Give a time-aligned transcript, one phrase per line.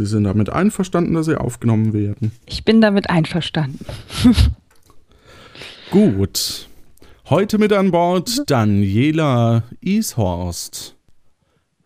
[0.00, 2.32] Sie sind damit einverstanden, dass Sie aufgenommen werden?
[2.46, 3.84] Ich bin damit einverstanden.
[5.90, 6.68] Gut.
[7.28, 10.96] Heute mit an Bord Daniela Ishorst.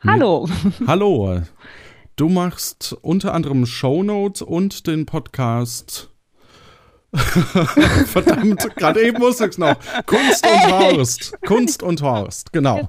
[0.06, 0.48] Hallo.
[0.86, 1.42] Hallo.
[2.14, 6.08] Du machst unter anderem Shownotes und den Podcast.
[7.12, 9.76] Verdammt, gerade eben wusste ich es noch.
[10.06, 11.36] Kunst und Horst.
[11.44, 12.88] Kunst und Horst, genau.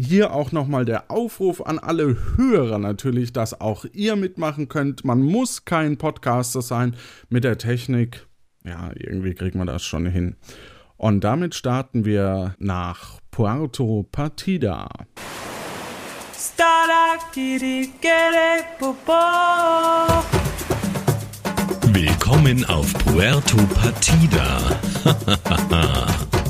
[0.00, 5.04] Hier auch nochmal der Aufruf an alle Hörer natürlich, dass auch ihr mitmachen könnt.
[5.04, 6.96] Man muss kein Podcaster sein
[7.28, 8.26] mit der Technik.
[8.64, 10.34] Ja, irgendwie kriegt man das schon hin.
[10.96, 14.88] Und damit starten wir nach Puerto Partida.
[21.92, 24.58] Willkommen auf Puerto Partida.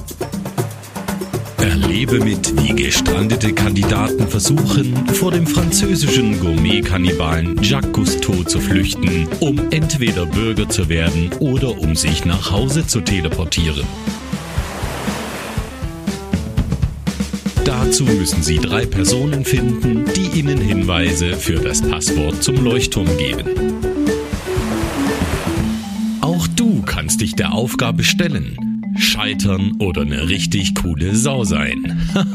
[1.64, 9.58] Erlebe mit, wie gestrandete Kandidaten versuchen, vor dem französischen Gourmet-Kannibalen Jacques Cousteau zu flüchten, um
[9.70, 13.86] entweder Bürger zu werden oder um sich nach Hause zu teleportieren.
[17.64, 23.46] Dazu müssen Sie drei Personen finden, die Ihnen Hinweise für das Passwort zum Leuchtturm geben.
[26.20, 32.00] Auch du kannst dich der Aufgabe stellen, scheitern oder eine richtig coole Sau sein.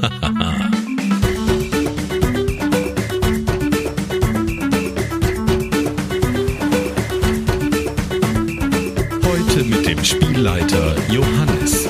[9.24, 11.90] Heute mit dem Spielleiter Johannes.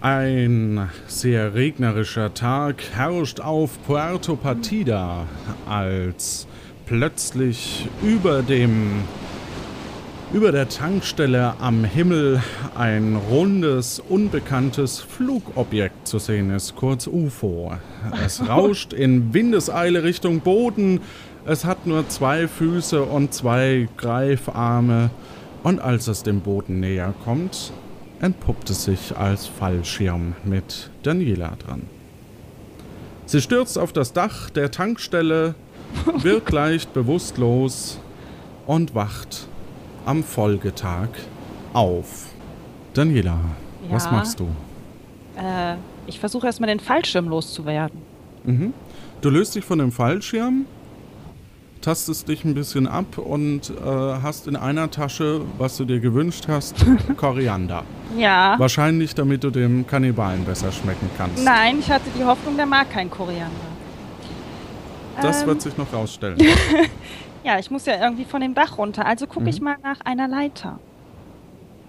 [0.00, 5.26] Ein sehr regnerischer Tag herrscht auf Puerto Partida,
[5.68, 6.46] als
[6.86, 9.02] plötzlich über dem
[10.32, 12.42] über der Tankstelle am Himmel
[12.76, 17.72] ein rundes, unbekanntes Flugobjekt zu sehen ist, kurz UFO.
[18.24, 21.00] Es rauscht in Windeseile Richtung Boden.
[21.44, 25.10] Es hat nur zwei Füße und zwei Greifarme.
[25.62, 27.72] Und als es dem Boden näher kommt,
[28.20, 31.82] entpuppt es sich als Fallschirm mit Daniela dran.
[33.26, 35.54] Sie stürzt auf das Dach der Tankstelle,
[36.22, 37.98] wird leicht bewusstlos
[38.66, 39.46] und wacht
[40.04, 41.08] am Folgetag
[41.72, 42.26] auf.
[42.94, 43.38] Daniela,
[43.90, 44.10] was Ja.
[44.12, 44.44] machst du?
[45.36, 45.76] Äh,
[46.06, 48.00] ich versuche erstmal den Fallschirm loszuwerden.
[48.44, 48.72] Mhm.
[49.20, 50.66] Du löst dich von dem Fallschirm,
[51.80, 53.84] tastest dich ein bisschen ab und äh,
[54.22, 56.76] hast in einer Tasche, was du dir gewünscht hast,
[57.16, 57.82] Koriander.
[58.16, 58.54] Ja.
[58.58, 61.44] Wahrscheinlich, damit du dem Kannibalen besser schmecken kannst.
[61.44, 63.50] Nein, ich hatte die Hoffnung, der mag kein Koriander.
[65.22, 66.38] Das Ähm, wird sich noch rausstellen.
[67.44, 69.06] Ja, ich muss ja irgendwie von dem Dach runter.
[69.06, 69.46] Also gucke Mhm.
[69.48, 70.80] ich mal nach einer Leiter.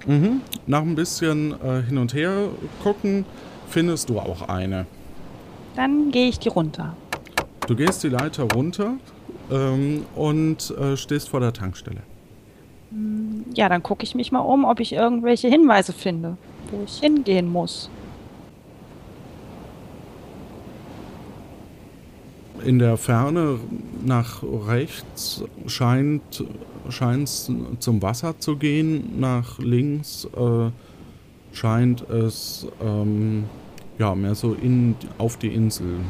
[0.05, 0.41] mhm.
[0.67, 2.49] Nach ein bisschen äh, hin und her
[2.83, 3.25] gucken,
[3.67, 4.85] findest du auch eine.
[5.75, 6.95] Dann gehe ich die runter.
[7.65, 8.97] Du gehst die Leiter runter
[9.51, 12.01] ähm, und äh, stehst vor der Tankstelle.
[13.55, 16.37] Ja, dann gucke ich mich mal um, ob ich irgendwelche Hinweise finde,
[16.71, 17.89] wo ich hingehen muss.
[22.67, 23.59] In der Ferne
[24.05, 26.43] nach rechts scheint
[26.89, 30.69] es zum Wasser zu gehen, nach links äh,
[31.53, 33.45] scheint es ähm,
[33.97, 36.01] ja, mehr so in, auf die Insel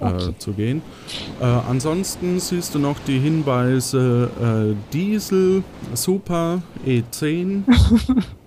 [0.00, 0.32] äh, Okay.
[0.38, 0.80] zu gehen.
[1.40, 7.64] Äh, ansonsten siehst du noch die Hinweise äh, Diesel, Super, E10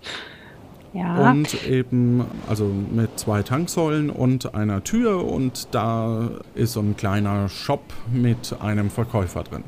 [0.93, 1.31] Ja.
[1.31, 7.47] und eben also mit zwei Tanksäulen und einer Tür und da ist so ein kleiner
[7.47, 7.81] Shop
[8.11, 9.63] mit einem Verkäufer drin.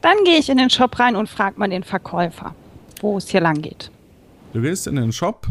[0.00, 2.54] Dann gehe ich in den Shop rein und frage mal den Verkäufer,
[3.00, 3.90] wo es hier lang geht.
[4.52, 5.46] Du gehst in den Shop.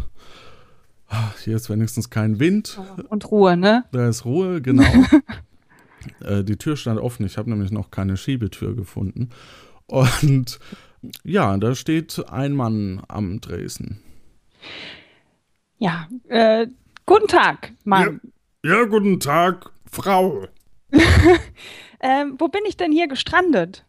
[1.44, 2.80] Hier ist wenigstens kein Wind,
[3.10, 3.86] Und Ruhe, ne?
[3.92, 4.84] da ist Ruhe, genau.
[6.24, 9.30] äh, die Tür stand offen, ich habe nämlich noch keine Schiebetür gefunden.
[9.88, 10.60] Und
[11.24, 14.02] ja, da steht ein Mann am Dresen.
[15.78, 16.08] Ja.
[16.28, 16.68] Äh,
[17.06, 18.22] guten Tag, Mann.
[18.64, 20.46] Ja, guten Tag, Frau.
[22.02, 23.86] Ähm, wo bin ich denn hier gestrandet?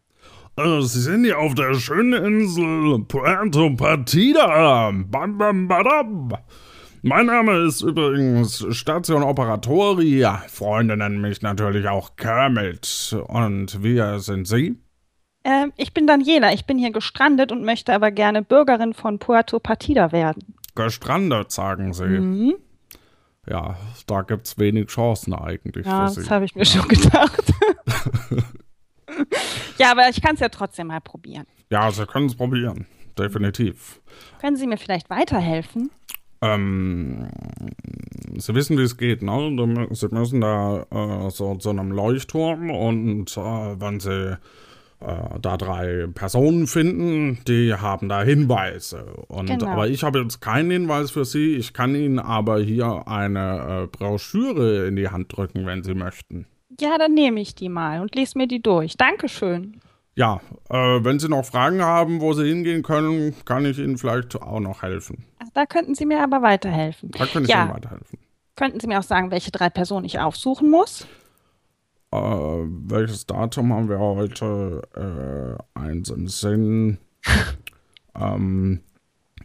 [0.56, 4.90] Also, Sie sind hier auf der schönen Insel Puerto Partida.
[4.90, 6.32] Bam, bam, badam.
[7.02, 10.26] Mein Name ist übrigens Station Operatori.
[10.48, 13.16] Freunde nennen mich natürlich auch Kermit.
[13.28, 14.76] Und wer sind Sie?
[15.44, 16.52] Ähm, ich bin Daniela.
[16.52, 20.54] Ich bin hier gestrandet und möchte aber gerne Bürgerin von Puerto Partida werden.
[20.74, 22.04] Gestrandet, sagen Sie.
[22.04, 22.54] Mhm.
[23.48, 23.76] Ja,
[24.06, 26.20] da gibt's wenig Chancen eigentlich Ja, für Sie.
[26.20, 27.52] das habe ich mir schon gedacht.
[29.78, 31.46] ja, aber ich kann es ja trotzdem mal probieren.
[31.70, 32.86] Ja, Sie können es probieren.
[33.18, 34.00] Definitiv.
[34.40, 35.90] Können Sie mir vielleicht weiterhelfen?
[36.42, 37.28] Ähm,
[38.36, 39.88] Sie wissen, wie es geht, ne?
[39.90, 43.40] Sie müssen da äh, so zu einem Leuchtturm und äh,
[43.80, 44.38] wenn Sie
[45.00, 49.04] äh, da drei Personen finden, die haben da Hinweise.
[49.28, 49.66] Und Genau.
[49.68, 51.56] aber ich habe jetzt keinen Hinweis für Sie.
[51.56, 56.46] Ich kann Ihnen aber hier eine äh, Broschüre in die Hand drücken, wenn Sie möchten.
[56.80, 58.96] Ja, dann nehme ich die mal und lese mir die durch.
[58.96, 59.80] Dankeschön.
[60.16, 64.36] Ja, äh, wenn Sie noch Fragen haben, wo Sie hingehen können, kann ich Ihnen vielleicht
[64.36, 65.24] auch noch helfen.
[65.38, 67.10] Ach, da könnten Sie mir aber weiterhelfen.
[67.12, 67.64] Da kann ich Ja.
[67.64, 68.18] Ihnen weiterhelfen.
[68.56, 71.06] Könnten Sie mir auch sagen, welche drei Personen ich aufsuchen muss?
[72.12, 74.82] Äh, welches Datum haben wir heute?
[74.96, 76.98] Äh, eins im Sinn.
[78.20, 78.80] ähm,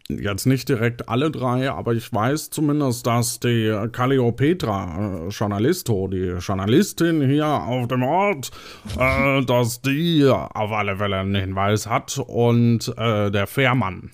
[0.09, 6.38] jetzt nicht direkt alle drei, aber ich weiß zumindest, dass die Calliopetra, äh, Journalisto, die
[6.39, 8.51] Journalistin hier auf dem Ort,
[8.97, 14.12] äh, dass die auf alle Fälle einen Hinweis hat und äh, der Fährmann,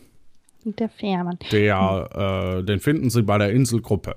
[0.65, 1.39] der Fährmann.
[1.51, 4.15] der, äh, den finden Sie bei der Inselgruppe.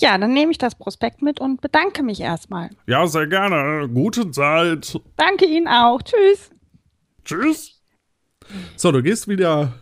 [0.00, 2.70] Ja, dann nehme ich das Prospekt mit und bedanke mich erstmal.
[2.86, 3.88] Ja, sehr gerne.
[3.88, 4.98] Gute Zeit.
[5.16, 6.00] Danke Ihnen auch.
[6.02, 6.50] Tschüss.
[7.24, 7.82] Tschüss.
[8.76, 9.74] So, du gehst wieder.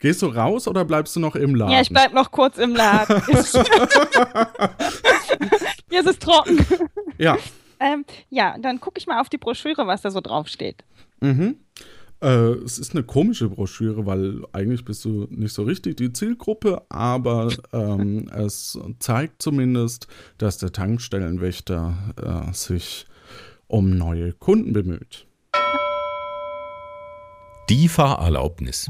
[0.00, 1.72] Gehst du raus oder bleibst du noch im Laden?
[1.72, 3.22] Ja, ich bleib noch kurz im Laden.
[5.90, 6.64] Hier ist es trocken.
[7.18, 7.36] Ja.
[7.78, 10.84] Ähm, ja, dann gucke ich mal auf die Broschüre, was da so drauf steht.
[11.20, 11.58] Mhm.
[12.22, 16.82] Äh, es ist eine komische Broschüre, weil eigentlich bist du nicht so richtig die Zielgruppe,
[16.90, 20.06] aber ähm, es zeigt zumindest,
[20.36, 21.96] dass der Tankstellenwächter
[22.48, 23.06] äh, sich
[23.68, 25.26] um neue Kunden bemüht.
[27.70, 28.86] Die Fahrerlaubnis.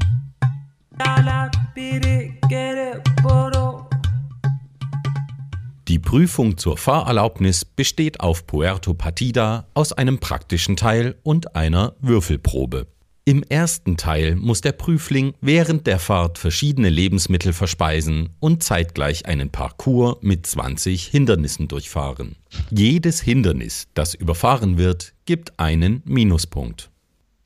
[5.87, 12.87] Die Prüfung zur Fahrerlaubnis besteht auf Puerto Partida aus einem praktischen Teil und einer Würfelprobe.
[13.23, 19.51] Im ersten Teil muss der Prüfling während der Fahrt verschiedene Lebensmittel verspeisen und zeitgleich einen
[19.51, 22.35] Parcours mit 20 Hindernissen durchfahren.
[22.71, 26.89] Jedes Hindernis, das überfahren wird, gibt einen Minuspunkt.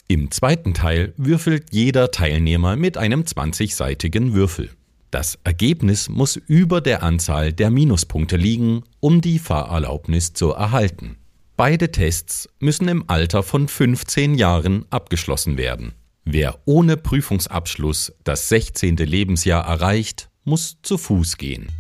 [0.08, 4.70] Im zweiten Teil würfelt jeder Teilnehmer mit einem 20-seitigen Würfel.
[5.12, 11.18] Das Ergebnis muss über der Anzahl der Minuspunkte liegen, um die Fahrerlaubnis zu erhalten.
[11.58, 15.94] Beide Tests müssen im Alter von 15 Jahren abgeschlossen werden.
[16.26, 18.98] Wer ohne Prüfungsabschluss das 16.
[18.98, 21.72] Lebensjahr erreicht, muss zu Fuß gehen.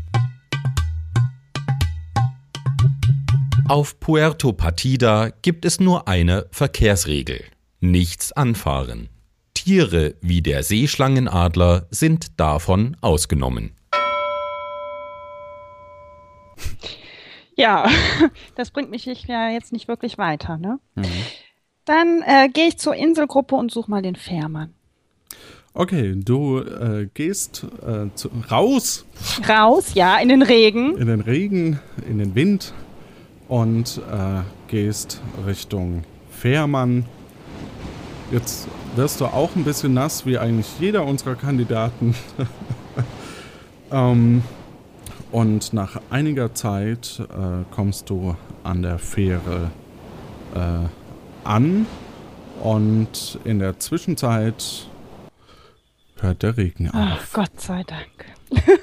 [3.67, 7.43] Auf Puerto Partida gibt es nur eine Verkehrsregel.
[7.81, 9.09] Nichts anfahren.
[9.55, 13.75] Tiere wie der Seeschlangenadler sind davon ausgenommen.
[17.55, 17.89] Ja,
[18.55, 20.79] das bringt mich ja jetzt nicht wirklich weiter, ne?
[21.85, 24.73] Dann äh, gehe ich zur Inselgruppe und suche mal den Fährmann.
[25.73, 29.05] Okay, du äh, gehst äh, zu, raus
[29.47, 30.97] Raus, ja, in den Regen.
[30.97, 31.79] in den Regen,
[32.09, 32.73] in den Wind
[33.49, 37.05] und äh, gehst Richtung Fährmann.
[38.31, 42.15] Jetzt wirst du auch ein bisschen nass, wie eigentlich jeder unserer Kandidaten.
[43.91, 44.43] ähm,
[45.35, 49.69] und nach einiger Zeit äh, kommst du an der Fähre
[50.55, 50.87] äh,
[51.43, 51.85] an
[52.63, 54.87] und in der Zwischenzeit
[56.21, 57.33] hört der Regen Ach, auf.
[57.33, 58.33] Gott sei Dank.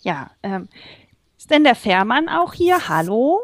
[0.00, 0.68] ja, ähm,
[1.36, 2.88] ist denn der Fährmann auch hier?
[2.88, 3.40] Hallo?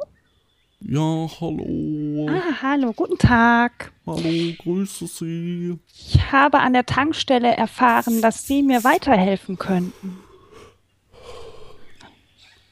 [0.81, 2.27] Ja, hallo.
[2.31, 3.93] Ah, hallo, guten Tag.
[4.07, 5.79] Hallo, grüße Sie.
[5.93, 10.21] Ich habe an der Tankstelle erfahren, dass Sie mir weiterhelfen könnten.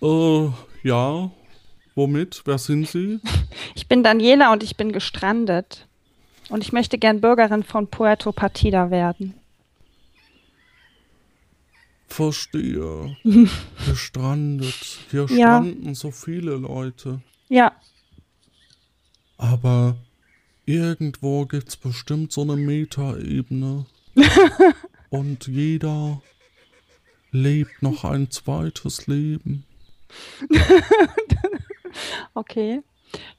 [0.03, 0.49] Äh,
[0.83, 1.31] ja.
[1.95, 2.43] Womit?
[2.45, 3.21] Wer sind Sie?
[3.75, 5.87] Ich bin Daniela und ich bin gestrandet.
[6.49, 9.35] Und ich möchte gern Bürgerin von Puerto Partida werden.
[12.09, 13.17] Verstehe.
[13.87, 14.99] Gestrandet.
[15.11, 15.59] Hier Ja.
[15.59, 17.21] stranden so viele Leute.
[17.49, 17.73] Ja,
[19.39, 19.97] Aber
[20.65, 23.85] irgendwo gibt's bestimmt so eine Metaebene.
[25.11, 26.23] Und jeder
[27.33, 29.65] lebt noch ein zweites Leben.
[32.35, 32.83] okay.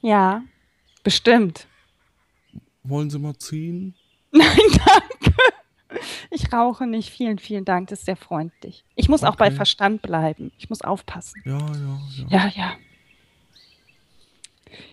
[0.01, 0.43] Ja,
[1.03, 1.67] bestimmt.
[2.84, 3.96] Wollen Sie mal ziehen?
[4.31, 5.36] Nein, danke.
[6.31, 7.10] Ich rauche nicht.
[7.10, 7.89] Vielen, vielen Dank.
[7.89, 8.84] Das ist sehr freundlich.
[8.96, 9.55] Ich muss auch bei Okay.
[9.55, 10.51] Verstand bleiben.
[10.57, 11.41] Ich muss aufpassen.
[11.46, 12.27] Ja, ja, ja.
[12.29, 12.74] Ja, ja.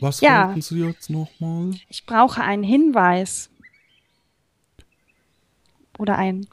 [0.00, 0.47] Was Ja.
[0.47, 1.73] wollten Sie jetzt nochmal?
[1.88, 3.50] Ich brauche einen Hinweis.
[5.99, 6.47] Oder ein,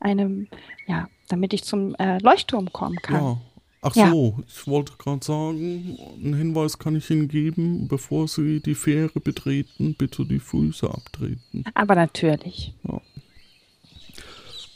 [0.00, 0.48] einem,
[0.86, 3.22] ja, damit ich zum äh, Leuchtturm kommen kann.
[3.22, 3.40] Ja.
[3.80, 4.10] Ach Ja.
[4.10, 9.20] so, ich wollte gerade sagen, einen Hinweis kann ich Ihnen geben, bevor Sie die Fähre
[9.20, 11.64] betreten, bitte die Füße abtreten.
[11.74, 12.74] Aber natürlich.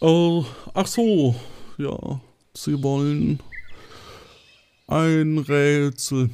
[0.00, 0.42] Äh,
[0.74, 1.34] ach so,
[1.78, 2.20] ja.
[2.54, 3.40] Sie wollen
[4.86, 6.30] ein Rätsel.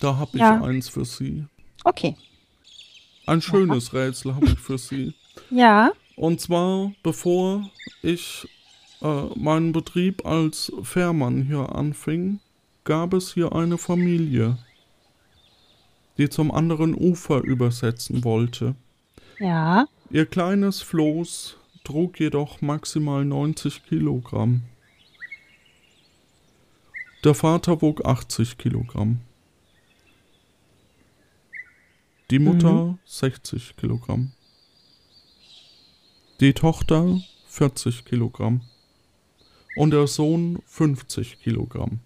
[0.00, 0.62] Da habe ich Ja.
[0.62, 1.44] eins für Sie.
[1.84, 2.16] Okay.
[3.26, 5.14] Ein schönes Rätsel habe ich für Sie.
[5.50, 5.92] Ja.
[6.16, 7.68] Und zwar, bevor
[8.02, 8.46] ich
[9.04, 12.40] äh, meinen Betrieb als Fährmann hier anfing,
[12.84, 14.58] gab es hier eine Familie,
[16.16, 18.74] die zum anderen Ufer übersetzen wollte.
[19.38, 19.86] Ja.
[20.10, 24.62] Ihr kleines Floß trug jedoch maximal 90 Kilogramm.
[27.24, 29.20] Der Vater wog 80 Kilogramm.
[32.30, 34.32] Die Mutter 60 Kilogramm.
[36.40, 38.62] Die Tochter 40 Kilogramm.
[39.76, 42.00] Und der Sohn 50 Kilogramm.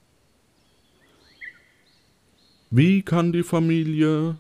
[2.71, 4.37] Wie kann die Familie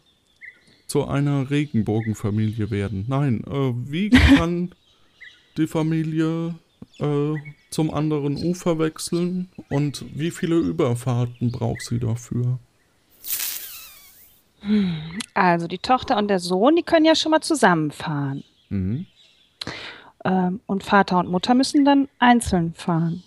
[0.86, 3.04] zu einer Regenbogenfamilie werden?
[3.08, 4.74] Nein, äh, wie kann
[5.56, 6.54] die Familie
[6.98, 7.34] äh,
[7.70, 12.58] zum anderen Ufer wechseln und wie viele Überfahrten braucht sie dafür?
[15.34, 18.42] Also die Tochter und der Sohn, die können ja schon mal zusammenfahren.
[18.68, 19.06] Mhm.
[20.28, 23.22] Ähm, und Vater und Mutter müssen dann einzeln fahren.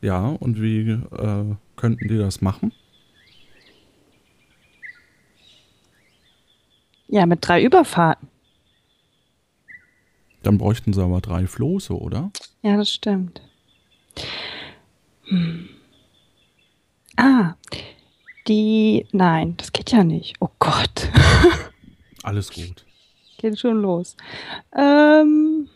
[0.00, 2.72] Ja, und wie äh, könnten die das machen?
[7.08, 8.28] Ja, mit drei Überfahrten.
[10.42, 12.30] Dann bräuchten sie aber drei Floße, oder?
[12.62, 13.42] Ja, das stimmt.
[15.24, 15.68] Hm.
[17.16, 17.54] Ah,
[18.46, 19.06] die.
[19.12, 20.36] Nein, das geht ja nicht.
[20.40, 21.10] Oh Gott.
[22.22, 22.84] Alles gut.
[23.38, 24.16] Geht schon los.
[24.76, 25.68] Ähm,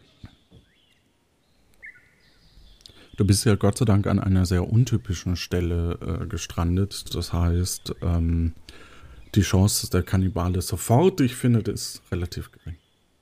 [3.16, 7.14] Du bist ja Gott sei Dank an einer sehr untypischen Stelle äh, gestrandet.
[7.14, 8.54] Das heißt, ähm,
[9.34, 12.76] die Chance, dass der Kannibale sofort dich findet, ist relativ gering.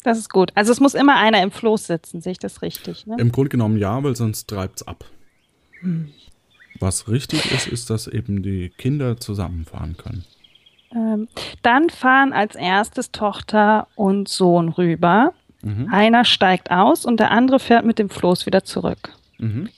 [0.05, 0.53] das ist gut.
[0.55, 3.07] Also es muss immer einer im Floß sitzen, sehe ich das richtig?
[3.07, 3.17] Ne?
[3.19, 5.05] Im Grunde genommen ja, weil sonst treibt's ab.
[6.79, 10.25] Was richtig ist, ist, dass eben die Kinder zusammenfahren können.
[10.95, 11.29] Ähm,
[11.63, 15.33] dann fahren als erstes Tochter und Sohn rüber.
[15.63, 15.89] Mhm.
[15.93, 19.11] Einer steigt aus und der andere fährt mit dem Floß wieder zurück.
[19.39, 19.69] Mhm.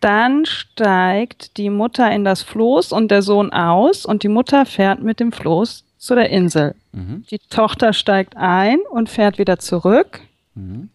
[0.00, 5.02] Dann steigt die Mutter in das Floß und der Sohn aus und die Mutter fährt
[5.02, 6.74] mit dem Floß zu der Insel.
[6.92, 7.24] Mhm.
[7.30, 10.20] Die Tochter steigt ein und fährt wieder zurück,
[10.54, 10.90] Mhm.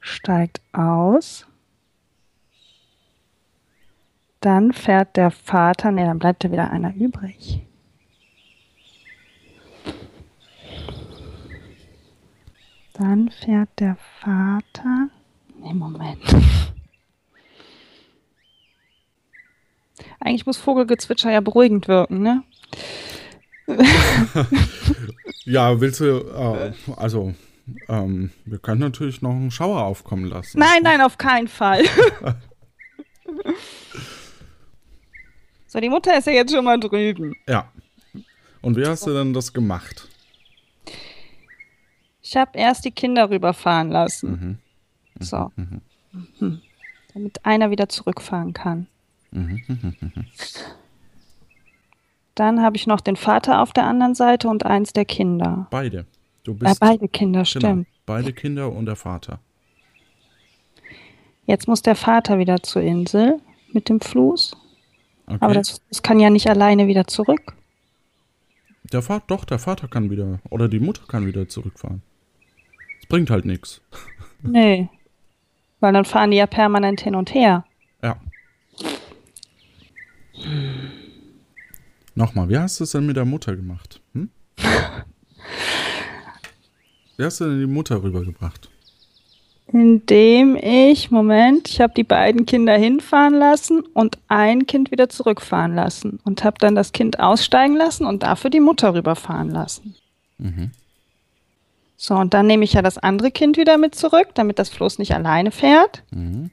[0.00, 1.46] steigt aus.
[4.42, 7.64] Dann fährt der Vater, nee, dann bleibt ja wieder einer übrig.
[12.94, 15.08] Dann fährt der Vater.
[15.60, 16.18] Nee, Moment.
[20.18, 22.42] Eigentlich muss Vogelgezwitscher ja beruhigend wirken, ne?
[25.44, 27.34] Ja, willst du, äh, also,
[27.88, 30.60] ähm, wir können natürlich noch einen Schauer aufkommen lassen.
[30.60, 31.84] Nein, nein, auf keinen Fall.
[35.72, 37.34] so, die Mutter ist ja jetzt schon mal drüben.
[37.48, 37.70] Ja.
[38.60, 40.06] Und wie hast du denn das gemacht?
[42.22, 44.58] Ich habe erst die Kinder rüberfahren lassen.
[45.18, 45.24] Mhm.
[45.24, 45.50] So.
[45.56, 46.60] Mhm.
[47.14, 48.86] Damit einer wieder zurückfahren kann.
[49.30, 49.62] Mhm.
[52.34, 55.66] Dann habe ich noch den Vater auf der anderen Seite und eins der Kinder.
[55.70, 56.06] Beide.
[56.44, 57.86] Du Äh, bist beide Kinder, genau, stimmt.
[58.06, 59.38] beide Kinder und der Vater.
[61.46, 63.40] Jetzt muss der Vater wieder zur Insel
[63.72, 64.56] mit dem Floß.
[65.32, 65.44] Okay.
[65.44, 67.54] Aber das, das kann ja nicht alleine wieder zurück.
[68.92, 72.02] der Vater, doch, der Vater kann wieder, oder die Mutter kann wieder zurückfahren.
[73.00, 73.80] Es bringt halt nichts.
[74.44, 74.88] Nee.
[75.78, 77.64] Weil dann fahren die ja permanent hin und her.
[78.02, 78.16] Ja.
[82.16, 84.00] Nochmal, wie hast du es denn mit der Mutter gemacht?
[84.14, 84.28] Hm?
[87.16, 88.68] Wie hast du denn die Mutter rübergebracht?
[89.72, 95.74] Indem ich, Moment, ich habe die beiden Kinder hinfahren lassen und ein Kind wieder zurückfahren
[95.74, 99.94] lassen und habe dann das Kind aussteigen lassen und dafür die Mutter rüberfahren lassen.
[100.36, 100.72] Mhm.
[101.96, 104.98] So, und dann nehme ich ja das andere Kind wieder mit zurück, damit das Floß
[104.98, 106.50] nicht alleine fährt Mhm.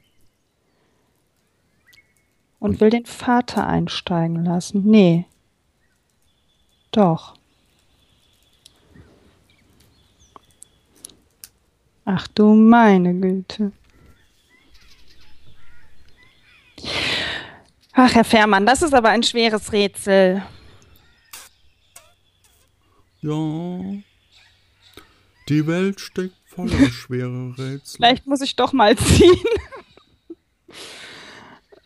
[2.58, 4.82] und will den Vater einsteigen lassen.
[4.84, 5.26] Nee.
[6.92, 7.34] Doch.
[12.12, 13.70] Ach du meine Güte.
[17.92, 20.42] Ach, Herr Fährmann, das ist aber ein schweres Rätsel.
[23.20, 23.80] Ja.
[25.48, 27.98] Die Welt steckt voller schwerer Rätsel.
[27.98, 29.30] Vielleicht muss ich doch mal ziehen.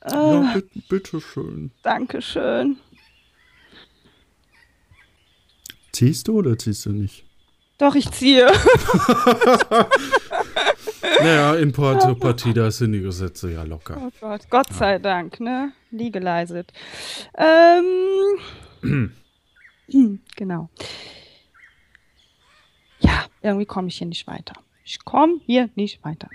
[0.07, 1.71] Ja, bit, bitteschön.
[1.83, 2.77] Dankeschön.
[5.93, 7.24] Ziehst du oder ziehst du nicht?
[7.79, 8.51] Doch, ich ziehe.
[11.21, 13.99] Naja, in Puerto Partida sind die Gesetze ja locker.
[14.01, 15.73] Oh Gott, Gott sei Dank, ne?
[15.91, 16.73] Legalized.
[17.37, 19.11] Ähm,
[20.37, 20.69] genau.
[23.01, 24.55] Ja, irgendwie komme ich hier nicht weiter.
[24.85, 26.29] Ich komme hier nicht weiter.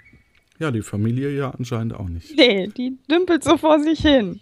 [0.60, 2.36] Ja, die Familie ja anscheinend auch nicht.
[2.36, 4.42] Nee, die dümpelt so vor sich hin.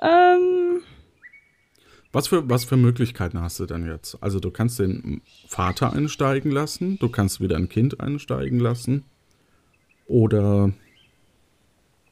[0.00, 0.82] Ähm,
[2.12, 4.22] Was für, was für Möglichkeiten hast du denn jetzt?
[4.22, 9.04] Also du kannst den Vater einsteigen lassen, du kannst wieder ein Kind einsteigen lassen.
[10.06, 10.72] Oder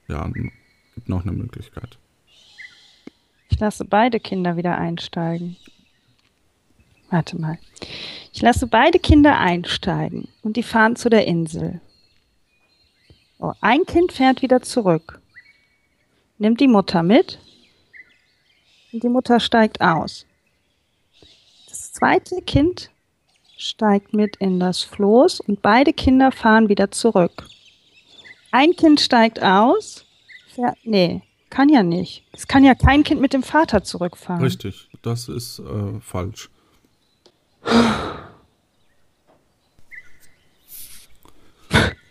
[0.08, 1.98] ja, gibt noch eine Möglichkeit.
[3.50, 5.56] ich lasse beide Kinder wieder einsteigen.
[7.10, 7.58] Warte mal.
[8.32, 11.80] Ich lasse beide Kinder einsteigen und die fahren zu der Insel.
[13.38, 15.20] Oh, ein Kind fährt wieder zurück.
[16.38, 17.38] Nimmt die Mutter mit
[18.92, 20.26] und die Mutter steigt aus.
[21.68, 22.90] Das zweite Kind
[23.56, 27.46] steigt mit in das Floß und beide Kinder fahren wieder zurück.
[28.50, 30.06] Ein Kind steigt aus,
[30.48, 32.24] fährt, nee, kann ja nicht.
[32.32, 34.42] Es kann ja kein Kind mit dem Vater zurückfahren.
[34.42, 36.50] Richtig, das ist äh, falsch.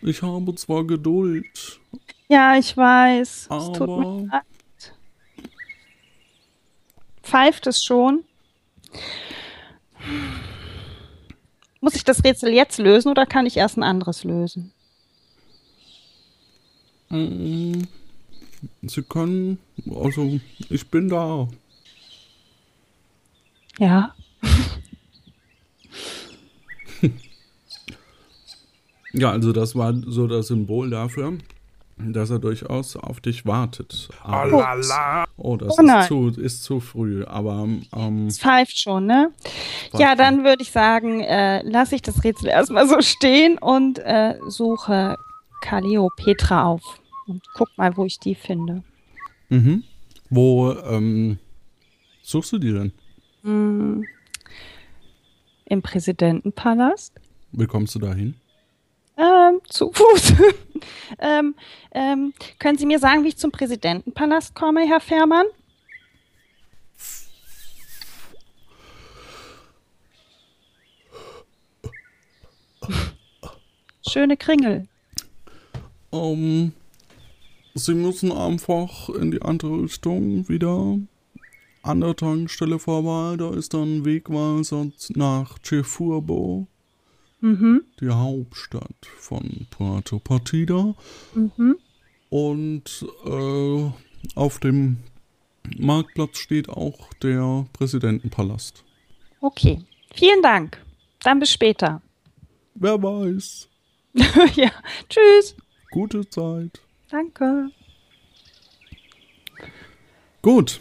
[0.02, 1.78] Ich habe zwar Geduld,
[2.28, 3.48] Ja, ich weiß.
[3.50, 4.42] Es tut mir aber leid.
[7.30, 8.24] Pfeift es schon?
[11.80, 14.72] Muss ich das Rätsel jetzt lösen oder kann ich erst ein anderes lösen?
[17.08, 17.82] mm,
[18.82, 19.58] Sie können,
[19.94, 21.48] also ich bin da.
[23.78, 24.14] Ja.
[29.12, 31.36] Ja, also das war so das Symbol dafür,
[32.08, 34.08] dass er durchaus auf dich wartet.
[34.22, 34.46] Aber,
[35.36, 39.30] oh, das Oh ist, zu, ist zu früh, aber ähm, Es pfeift schon, ne?
[39.94, 44.36] Ja, dann würde ich sagen, äh, lasse ich das Rätsel erstmal so stehen und äh,
[44.48, 45.16] suche
[45.62, 47.00] Calliopetra auf.
[47.26, 48.82] Und guck mal, wo ich die finde.
[49.48, 49.84] mhm.
[50.30, 51.38] wo ähm,
[52.22, 52.92] suchst du die denn?
[53.42, 54.04] Hm.
[55.66, 57.12] Im Präsidentenpalast?
[57.52, 58.34] Wie kommst du da hin?
[59.16, 60.34] Ähm, zu Fuß.
[61.18, 61.54] ähm,
[61.92, 65.46] ähm, können Sie mir sagen, wie ich zum Präsidentenpalast komme, Herr Fährmann?
[74.08, 74.88] Schöne Kringel.
[76.12, 76.72] Ähm,
[77.74, 80.98] sie müssen einfach in die andere Richtung wieder
[81.82, 83.36] an der Tankstelle vorbei.
[83.36, 86.66] Da ist dann Wegweiser nach Chefurbo,
[87.40, 90.94] Mhm, die Hauptstadt von Puerto Partida.
[91.34, 91.76] mhm.
[92.28, 93.90] Und äh,
[94.36, 94.98] auf dem
[95.78, 98.84] Marktplatz steht auch der Präsidentenpalast.
[99.40, 99.82] Okay.
[100.14, 100.80] Vielen Dank.
[101.20, 102.02] Dann bis später.
[102.74, 103.68] Wer weiß.
[104.54, 104.70] ja.
[105.08, 105.56] Tschüss.
[105.90, 106.80] Gute Zeit.
[107.10, 107.70] Danke.
[110.42, 110.80] Gut.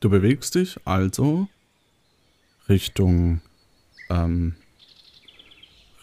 [0.00, 1.48] Du bewegst dich also
[2.68, 3.40] Richtung
[4.10, 4.54] ähm,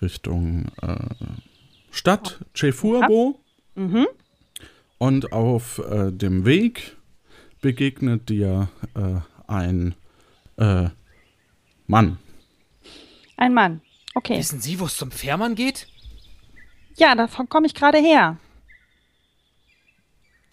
[0.02, 0.96] Richtung äh,
[1.92, 3.40] Stadt Chefurbo
[3.76, 4.08] Mhm.
[4.98, 6.98] und auf äh, dem Weg
[7.62, 9.96] begegnet dir äh, ein
[10.58, 10.90] äh,
[11.88, 12.18] Mann.
[13.38, 13.82] Ein Mann.
[14.14, 14.38] Okay.
[14.38, 15.88] Wissen Sie, wo es zum Fährmann geht?
[16.98, 18.38] Ja, davon komme ich gerade her.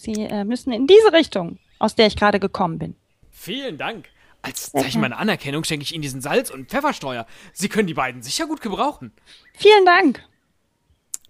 [0.00, 2.94] Sie äh, müssen in diese Richtung, aus der ich gerade gekommen bin.
[3.30, 4.08] Vielen Dank.
[4.42, 7.26] Als Zeichen meiner Anerkennung schenke ich Ihnen diesen Salz- und Pfeffersteuer.
[7.52, 9.12] Sie können die beiden sicher gut gebrauchen.
[9.54, 10.24] Vielen Dank.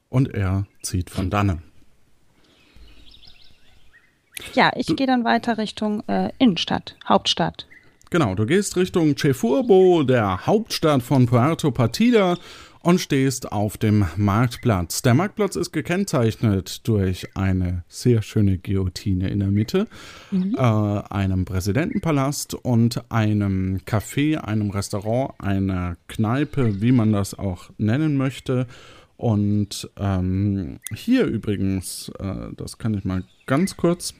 [0.09, 1.62] Und er zieht von dannen.
[4.55, 7.66] Ja, ich gehe dann weiter Richtung äh, Innenstadt, Hauptstadt.
[8.11, 12.38] Genau, du gehst Richtung Chefurbo, der Hauptstadt von Puerto Partida,
[12.81, 15.03] und stehst auf dem Marktplatz.
[15.03, 19.87] Der Marktplatz ist gekennzeichnet durch eine sehr schöne Guillotine in der Mitte,
[20.33, 28.17] äh, einem Präsidentenpalast und einem Café, einem Restaurant, einer Kneipe, wie man das auch nennen
[28.17, 28.67] möchte.
[29.17, 34.14] Und ähm, hier übrigens, äh, das kann ich mal ganz kurz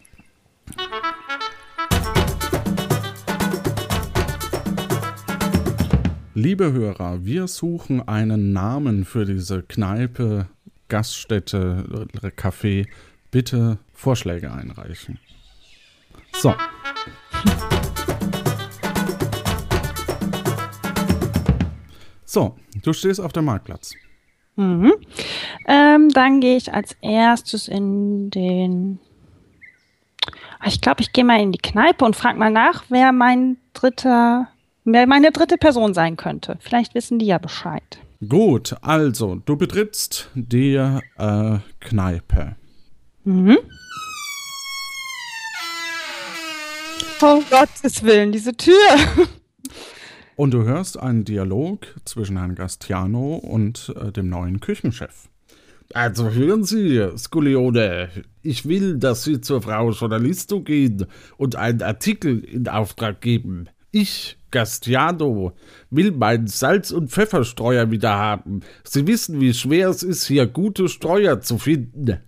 [6.40, 10.46] Liebe Hörer, wir suchen einen Namen für diese Kneipe,
[10.87, 12.87] Gaststätte, äh, Café.
[13.33, 15.18] Bitte Vorschläge einreichen.
[16.35, 16.55] So.
[22.24, 23.94] So, du stehst auf dem Marktplatz.
[24.55, 24.92] Mhm.
[25.66, 29.01] Ähm, dann gehe ich als erstes in den.
[30.64, 34.46] Ich glaube, ich gehe mal in die Kneipe und frage mal nach, wer mein dritter,
[34.88, 36.57] meine dritte Person sein könnte.
[36.61, 37.98] Vielleicht wissen die ja Bescheid.
[38.27, 42.57] Gut, also, du betrittst die äh, Kneipe.
[47.20, 48.74] Oh Gottes Willen, diese Tür.
[50.37, 55.29] Und du hörst einen Dialog zwischen Herrn Gastiano und äh, dem neuen Küchenchef.
[55.92, 58.09] Also hören Sie, Skulione,
[58.42, 61.07] ich will, dass Sie zur Frau Journalisto gehen
[61.38, 63.68] und einen Artikel in Auftrag geben.
[63.90, 65.53] Ich, Gastiano,
[65.91, 68.61] will meinen Salz- und Pfefferstreuer wieder haben.
[68.85, 72.19] Sie wissen, wie schwer es ist, hier gute Streuer zu finden.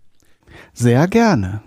[0.73, 1.63] Sehr gerne.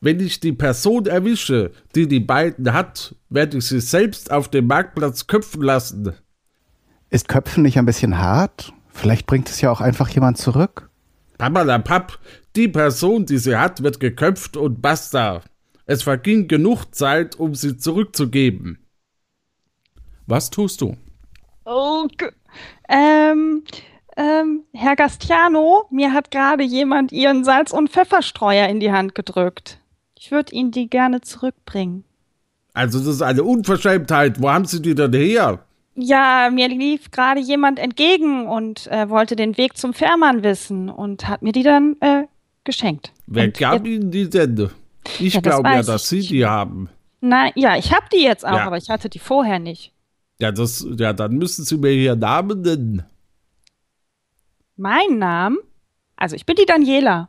[0.00, 4.66] Wenn ich die Person erwische, die die beiden hat, werde ich sie selbst auf dem
[4.66, 6.14] Marktplatz köpfen lassen.
[7.10, 8.72] Ist Köpfen nicht ein bisschen hart?
[8.88, 10.90] Vielleicht bringt es ja auch einfach jemand zurück.
[11.38, 12.18] Papp,
[12.56, 15.42] die Person, die sie hat, wird geköpft und basta.
[15.86, 18.78] Es verging genug Zeit, um sie zurückzugeben.
[20.30, 20.96] Was tust du?
[21.64, 22.06] Oh,
[22.88, 23.64] ähm,
[24.16, 29.78] ähm, Herr Gastiano, mir hat gerade jemand Ihren Salz- und Pfefferstreuer in die Hand gedrückt.
[30.16, 32.04] Ich würde Ihnen die gerne zurückbringen.
[32.74, 34.40] Also, das ist eine Unverschämtheit.
[34.40, 35.64] Wo haben Sie die denn her?
[35.96, 41.26] Ja, mir lief gerade jemand entgegen und äh, wollte den Weg zum Fährmann wissen und
[41.26, 42.22] hat mir die dann äh,
[42.62, 43.12] geschenkt.
[43.26, 44.70] Wer und gab jetzt- Ihnen die denn?
[45.18, 46.88] Ich Ja, das glaube ja, dass ich Sie die haben.
[47.20, 48.66] Nein, ja, ich habe die jetzt auch, Ja.
[48.66, 49.92] aber ich hatte die vorher nicht.
[50.40, 53.04] Ja, das, ja, dann müssen Sie mir Ihren Namen nennen.
[54.76, 55.58] Mein Namen?
[56.16, 57.28] Also ich bin die Daniela.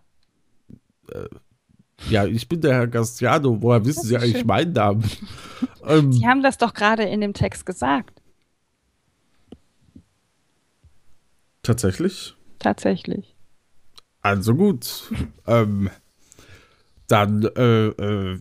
[2.10, 3.62] Ja, ich bin der Herr Gastiano.
[3.62, 4.48] Woher wissen Sie eigentlich schön.
[4.48, 5.04] meinen Namen?
[5.86, 8.22] ähm, Sie haben das doch gerade in dem Text gesagt.
[11.64, 12.36] tatsächlich?
[12.60, 13.36] Tatsächlich.
[14.22, 15.12] Also gut.
[15.48, 15.90] ähm,
[17.08, 18.40] dann, äh, äh,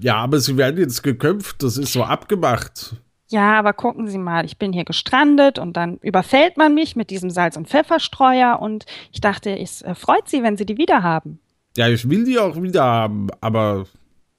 [0.00, 2.96] ja, aber sie werden jetzt geköpft, das ist so abgemacht.
[3.28, 7.10] Ja, aber gucken Sie mal, ich bin hier gestrandet und dann überfällt man mich mit
[7.10, 11.02] diesem Salz- und Pfefferstreuer und ich dachte, es äh, freut Sie, wenn Sie die wieder
[11.02, 11.40] haben.
[11.76, 13.86] Ja, ich will die auch wieder haben, aber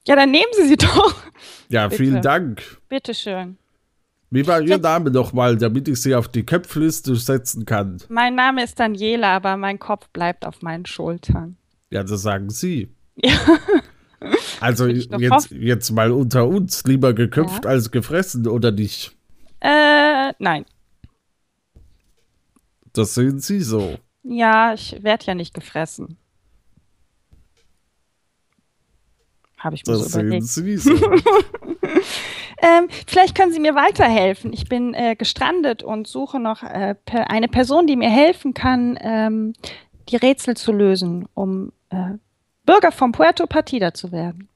[0.07, 1.15] Ja, dann nehmen Sie sie doch.
[1.69, 2.03] ja, Bitte.
[2.03, 2.63] vielen Dank.
[2.87, 3.57] Bitteschön.
[4.29, 7.97] Wie war Ihr Name nochmal, damit ich Sie auf die Köpfliste setzen kann?
[8.09, 11.57] Mein Name ist Daniela, aber mein Kopf bleibt auf meinen Schultern.
[11.89, 12.89] Ja, das sagen Sie.
[13.15, 13.33] Ja.
[14.59, 17.69] Also jetzt, jetzt mal unter uns, lieber geköpft Ja.
[17.71, 19.15] als gefressen, oder nicht?
[19.59, 20.65] Äh, nein.
[22.93, 23.97] Das sehen Sie so.
[24.23, 26.17] Ja, ich werde ja nicht gefressen.
[29.57, 30.47] Habe ich mir Das so sehen überlegt.
[30.47, 30.91] Sie so.
[32.59, 34.51] Ähm, vielleicht können Sie mir weiterhelfen.
[34.51, 39.53] Ich bin äh, gestrandet und suche noch äh, eine Person, die mir helfen kann, ähm,
[40.09, 42.13] die Rätsel zu lösen, um äh,
[42.67, 44.47] Bürger von Puerto Partida zu werden.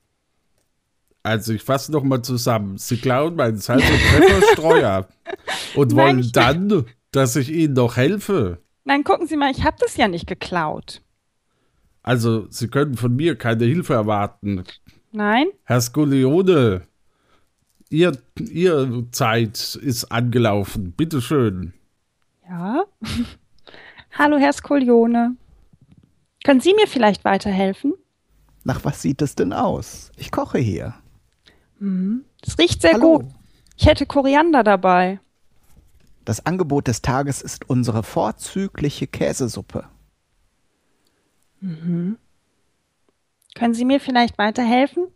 [1.23, 2.77] Also ich fasse noch mal zusammen.
[2.77, 5.07] Sie klauen meinen Salz- und Pfefferstreuer
[5.75, 8.59] und Nein, wollen ich- dann, dass ich Ihnen noch helfe.
[8.83, 11.01] Nein, gucken Sie mal, ich habe das ja nicht geklaut.
[12.03, 14.63] Also Sie können von mir keine Hilfe erwarten.
[15.11, 15.47] Nein?
[15.63, 16.81] Herr Skolione,
[17.89, 20.93] Ihr, Ihr Zeit ist angelaufen.
[20.93, 21.73] Bitte schön.
[22.49, 22.83] Ja.
[24.17, 25.35] Hallo, Herr Skolione.
[26.43, 27.93] Können Sie mir vielleicht weiterhelfen?
[28.63, 30.11] Nach was sieht es denn aus?
[30.17, 30.93] Ich koche hier.
[31.79, 33.19] Es riecht sehr Hallo.
[33.19, 33.27] gut.
[33.75, 35.19] Ich hätte Koriander dabei.
[36.25, 39.85] Das Angebot des Tages ist unsere vorzügliche Käsesuppe.
[41.61, 42.17] Können
[43.73, 45.07] Sie mir vielleicht weiterhelfen,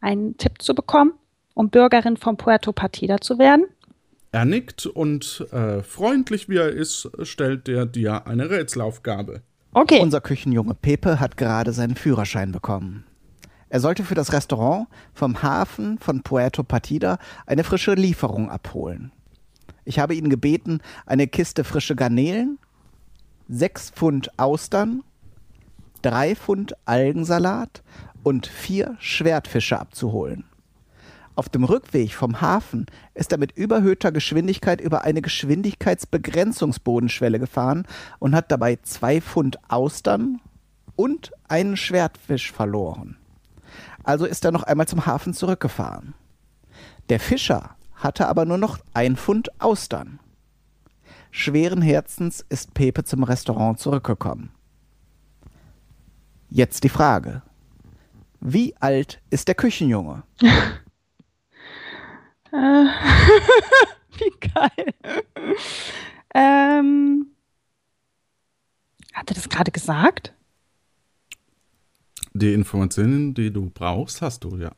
[0.00, 1.14] einen Tipp zu bekommen,
[1.54, 3.66] um Bürgerin von Puerto Partida zu werden?
[4.30, 9.42] Er nickt und äh, freundlich wie er ist, stellt er dir eine Rätselaufgabe.
[9.78, 10.00] Okay.
[10.00, 13.04] Unser Küchenjunge Pepe hat gerade seinen Führerschein bekommen.
[13.68, 19.12] Er sollte für das Restaurant vom Hafen von Puerto Partida eine frische Lieferung abholen.
[19.84, 22.58] Ich habe ihn gebeten, eine Kiste frische Garnelen,
[23.50, 25.02] sechs Pfund Austern,
[26.00, 27.82] drei Pfund Algensalat
[28.22, 30.44] und vier Schwertfische abzuholen.
[31.36, 37.86] Auf dem Rückweg vom Hafen ist er mit überhöhter Geschwindigkeit über eine Geschwindigkeitsbegrenzungsbodenschwelle gefahren
[38.18, 40.40] und hat dabei zwei Pfund Austern
[40.96, 43.18] und einen Schwertfisch verloren.
[44.02, 46.14] Also ist er noch einmal zum Hafen zurückgefahren.
[47.10, 50.20] Der Fischer hatte aber nur noch ein Pfund Austern.
[51.30, 54.52] Schweren Herzens ist Pepe zum Restaurant zurückgekommen.
[56.48, 57.42] Jetzt die Frage.
[58.40, 60.22] Wie alt ist der Küchenjunge?
[64.18, 64.94] Wie geil.
[66.34, 67.26] ähm,
[69.12, 70.32] hat er das gerade gesagt?
[72.32, 74.72] Die Informationen, die du brauchst, hast du ja.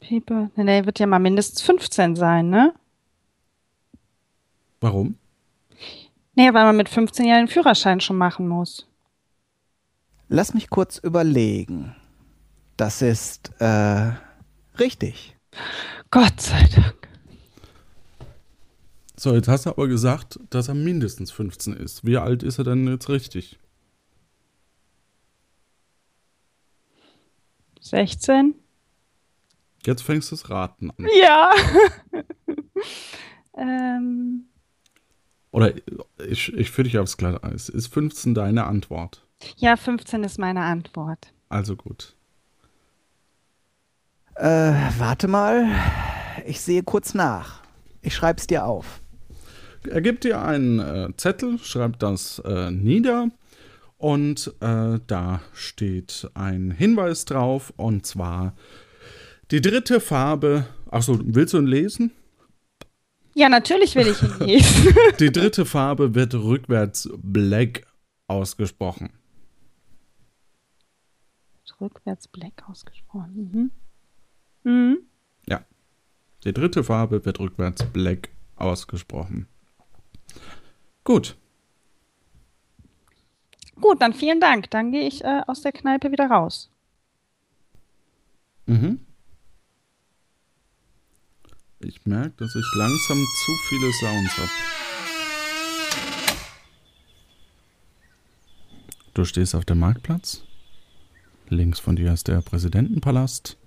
[0.00, 2.74] Pepe, ne, der wird ja mal mindestens 15 sein, ne?
[4.80, 5.16] Warum?
[6.34, 8.86] Nee, weil man mit 15 Jahren den Führerschein schon machen muss.
[10.28, 11.94] Lass mich kurz überlegen.
[12.76, 14.12] Das ist äh,
[14.78, 15.36] richtig.
[16.10, 17.08] Gott sei Dank.
[19.16, 22.04] So, jetzt hast du aber gesagt, dass er mindestens 15 ist.
[22.04, 23.58] Wie alt ist er denn jetzt richtig?
[27.80, 28.54] 16?
[29.86, 31.06] Jetzt fängst du das Raten an.
[31.20, 31.52] Ja.
[33.56, 34.46] ähm,
[35.50, 35.74] Oder
[36.26, 37.68] ich, ich führe dich aufs Glatteis.
[37.68, 39.20] Ist 15 deine Antwort?
[39.56, 41.32] ja, 15 ist meine Antwort.
[41.48, 42.16] Also gut.
[44.36, 45.66] Äh, warte mal.
[46.46, 47.62] Ich sehe kurz nach.
[48.02, 49.00] Ich schreib's dir auf.
[49.88, 53.28] Er gibt dir einen äh, Zettel, schreibt das äh, nieder
[53.98, 58.54] und äh, da steht ein Hinweis drauf und zwar
[59.50, 60.66] die dritte Farbe.
[60.90, 62.12] Achso, willst du ihn lesen?
[63.34, 64.94] Ja, natürlich will ich ihn lesen.
[65.20, 67.86] Die dritte Farbe wird rückwärts Black
[68.26, 69.10] ausgesprochen.
[71.80, 73.50] Rückwärts Black ausgesprochen.
[73.52, 73.70] Mhm.
[74.64, 74.98] Mhm.
[75.46, 75.64] Ja.
[76.44, 79.46] Die dritte Farbe wird rückwärts Black ausgesprochen.
[81.04, 81.36] Gut.
[83.80, 84.70] Gut, dann vielen Dank.
[84.70, 86.70] Dann gehe ich äh, aus der Kneipe wieder raus.
[88.66, 89.00] Mhm.
[91.80, 94.50] Ich merke, dass ich langsam zu viele Sounds habe.
[99.12, 100.44] Du stehst auf dem Marktplatz.
[101.48, 103.58] Links von dir ist der Präsidentenpalast.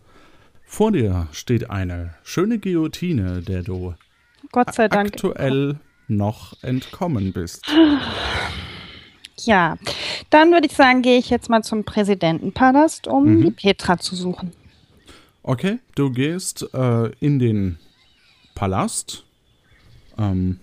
[0.69, 3.95] Vor dir steht eine schöne Guillotine, der du
[4.51, 5.07] Gott sei Dank.
[5.13, 7.65] aktuell noch entkommen bist.
[9.39, 9.77] Ja,
[10.29, 13.41] dann würde ich sagen, gehe ich jetzt mal zum Präsidentenpalast, um Mhm.
[13.45, 14.51] die Petra zu suchen.
[15.43, 17.79] Okay, du gehst äh, in den
[18.55, 19.23] Palast
[20.17, 20.59] ähm,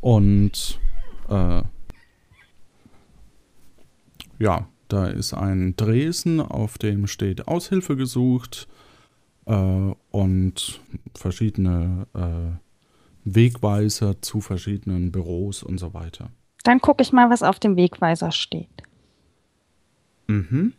[0.00, 0.78] und
[1.28, 1.62] äh,
[4.38, 8.68] ja, da ist ein Dresen, auf dem steht Aushilfe gesucht
[9.46, 10.80] äh, und
[11.14, 12.58] verschiedene äh,
[13.24, 16.30] Wegweiser zu verschiedenen Büros und so weiter.
[16.64, 18.68] Dann gucke ich mal, was auf dem Wegweiser steht.
[20.26, 20.72] Mhm.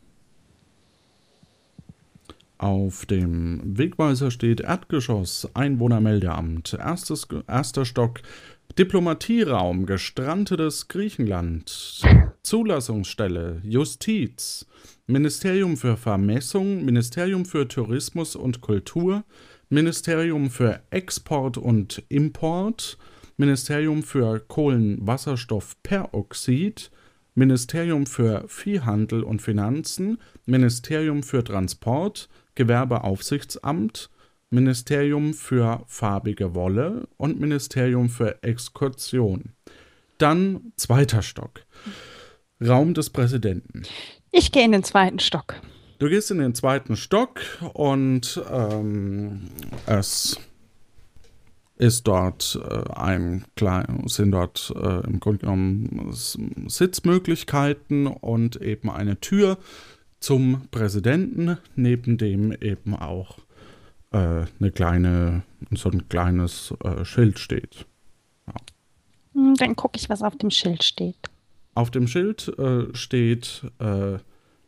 [2.57, 8.21] Auf dem Wegweiser steht Erdgeschoss, Einwohnermeldeamt, erstes, erster Stock,
[8.77, 12.01] Diplomatierraum, gestrandetes Griechenland,
[12.43, 14.65] Zulassungsstelle, Justiz,
[15.07, 19.23] Ministerium für Vermessung, Ministerium für Tourismus und Kultur,
[19.69, 22.97] Ministerium für Export und Import,
[23.37, 26.91] Ministerium für Kohlenwasserstoffperoxid,
[27.35, 34.09] Ministerium für Viehhandel und Finanzen, Ministerium für Transport, Gewerbeaufsichtsamt,
[34.49, 39.53] Ministerium für farbige Wolle und Ministerium für Exkursion.
[40.17, 41.65] Dann zweiter Stock.
[42.61, 43.83] Raum des Präsidenten.
[44.31, 45.55] Ich gehe in den zweiten Stock.
[45.99, 47.41] Du gehst in den zweiten Stock
[47.73, 49.49] und ähm,
[49.85, 50.39] es
[51.77, 59.19] ist dort äh, ein klein, sind dort äh, im Grunde genommen Sitzmöglichkeiten und eben eine
[59.19, 59.57] Tür
[60.19, 63.37] zum Präsidenten, neben dem eben auch
[64.11, 67.85] äh, eine kleine, so ein kleines äh, Schild steht.
[69.33, 71.29] Hm, Dann gucke ich, was auf dem Schild steht.
[71.75, 74.17] Auf dem Schild äh, steht äh,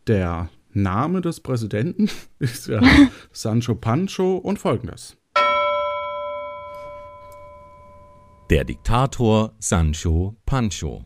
[0.07, 2.81] der Name des Präsidenten, ist ja
[3.31, 5.17] Sancho Pancho und folgendes.
[8.49, 11.05] Der Diktator Sancho Pancho.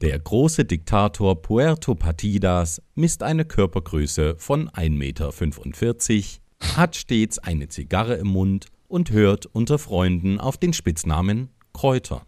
[0.00, 8.14] Der große Diktator Puerto Partidas misst eine Körpergröße von 1,45 Meter, hat stets eine Zigarre
[8.14, 12.24] im Mund und hört unter Freunden auf den Spitznamen Kräuter.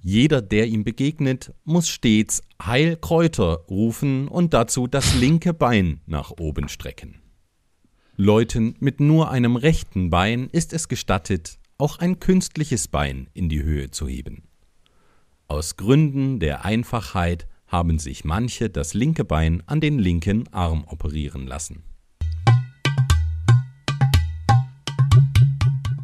[0.00, 6.30] Jeder, der ihm begegnet, muss stets Heil Kräuter rufen und dazu das linke Bein nach
[6.30, 7.20] oben strecken.
[8.16, 13.62] Leuten mit nur einem rechten Bein ist es gestattet, auch ein künstliches Bein in die
[13.62, 14.42] Höhe zu heben.
[15.46, 21.46] Aus Gründen der Einfachheit haben sich manche das linke Bein an den linken Arm operieren
[21.46, 21.84] lassen.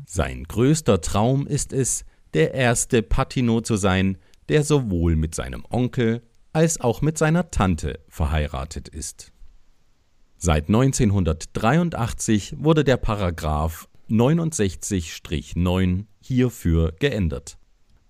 [0.07, 6.23] Sein größter Traum ist es, der erste Patino zu sein, der sowohl mit seinem Onkel
[6.53, 9.33] als auch mit seiner Tante verheiratet ist.
[10.37, 17.59] Seit 1983 wurde der Paragraph 69-9 hierfür geändert.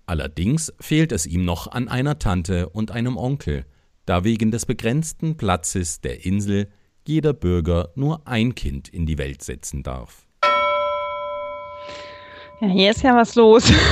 [0.05, 3.65] Allerdings fehlt es ihm noch an einer Tante und einem Onkel,
[4.05, 6.69] da wegen des begrenzten Platzes der Insel
[7.07, 10.25] jeder Bürger nur ein Kind in die Welt setzen darf.
[12.61, 13.71] Ja, hier ist ja was los.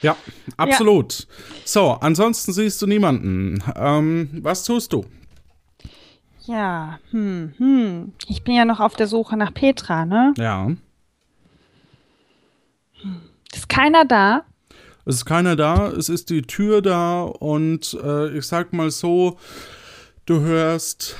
[0.00, 0.16] Ja,
[0.58, 1.26] absolut.
[1.64, 3.62] So, ansonsten siehst du niemanden.
[3.74, 5.06] Ähm, was tust du?
[6.46, 8.12] ja, hm, hm.
[8.28, 10.34] Ich bin ja noch auf der Suche nach Petra, ne?
[10.36, 10.68] Ja.
[13.54, 14.42] Ist keiner da?
[15.06, 19.38] Es ist keiner da, es ist die Tür da und äh, ich sag mal so,
[20.26, 21.14] du hörst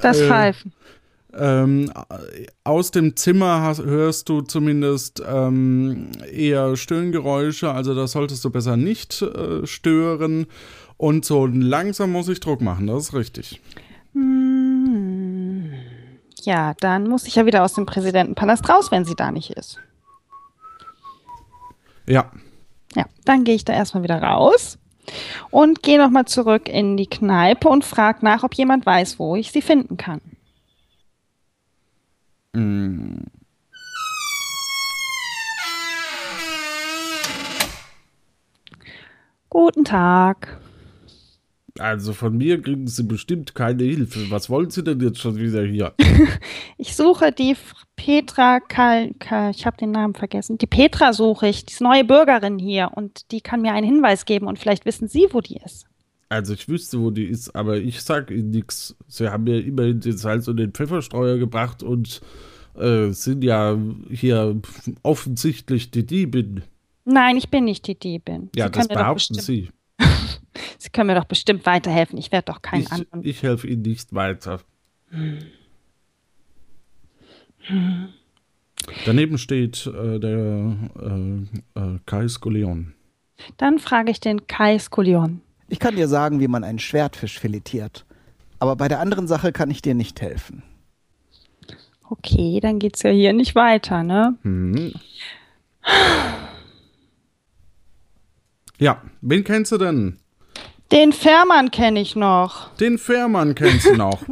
[0.00, 0.72] Das Äh, Pfeifen.
[1.34, 1.92] ähm,
[2.64, 8.76] aus dem Zimmer hast, hörst du zumindest ähm, eher Stöhngeräusche, also da solltest du besser
[8.78, 10.46] nicht äh, stören.
[10.96, 13.60] Und so langsam muss ich Druck machen, das ist richtig.
[14.14, 15.72] Hm.
[16.42, 19.78] Ja, dann muss ich ja wieder aus dem Präsidentenpalast raus, wenn sie da nicht ist.
[22.06, 22.30] Ja,
[22.94, 24.78] Ja, dann gehe ich da erstmal wieder raus
[25.50, 29.50] und gehe nochmal zurück in die Kneipe und frage nach, ob jemand weiß, wo ich
[29.52, 30.20] sie finden kann.
[39.50, 40.58] Guten Tag.
[41.78, 44.30] Also von mir kriegen sie bestimmt keine Hilfe.
[44.30, 45.94] Was wollen sie denn jetzt schon wieder hier?
[46.76, 47.56] Ich suche die
[47.96, 50.58] Petra Kal, Kal ich habe den Namen vergessen.
[50.58, 54.24] Die Petra suche ich, die ist neue Bürgerin hier und die kann mir einen Hinweis
[54.24, 55.86] geben und vielleicht wissen Sie, wo die ist.
[56.28, 58.96] Also ich wüsste, wo die ist, aber ich sag ihnen nichts.
[59.06, 62.20] Sie haben mir immerhin den Salz und den Pfefferstreuer gebracht und
[62.76, 63.78] äh, sind ja
[64.10, 64.60] hier
[65.02, 66.62] offensichtlich die Diebin.
[67.04, 68.50] Nein, ich bin nicht die Diebin.
[68.56, 69.70] Ja, Sie das behaupten Sie.
[70.78, 72.18] Sie können mir doch bestimmt weiterhelfen.
[72.18, 73.24] Ich werde doch keinen Ich, anderen.
[73.24, 74.60] ich helfe Ihnen nicht weiter.
[79.06, 82.94] Daneben steht äh, der äh, äh, Kai Skoleon.
[83.56, 85.40] Dann frage ich den Kai Skolion.
[85.68, 88.04] Ich kann dir sagen, wie man einen Schwertfisch filetiert.
[88.58, 90.62] Aber bei der anderen Sache kann ich dir nicht helfen.
[92.08, 94.36] Okay, dann geht's ja hier nicht weiter, ne?
[94.42, 94.92] Hm.
[98.78, 100.18] Ja, wen kennst du denn?
[100.94, 102.70] Den Fährmann kenne ich noch.
[102.76, 104.22] Den Fährmann kennst du noch.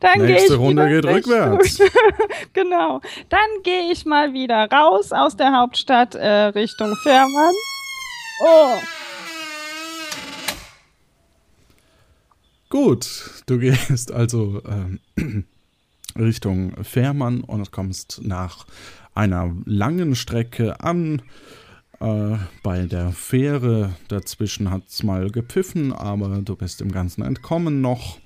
[0.00, 1.78] Dann gehe ich Nächste Runde geht rückwärts.
[2.52, 3.00] genau.
[3.30, 7.54] Dann gehe ich mal wieder raus aus der Hauptstadt äh, Richtung Fährmann.
[8.44, 8.76] Oh,
[12.72, 15.00] Gut, du gehst also ähm,
[16.18, 18.64] Richtung Fährmann und kommst nach
[19.14, 21.20] einer langen Strecke an.
[22.02, 27.80] Äh, bei der Fähre dazwischen hat es mal gepfiffen, aber du bist dem Ganzen entkommen
[27.80, 28.18] noch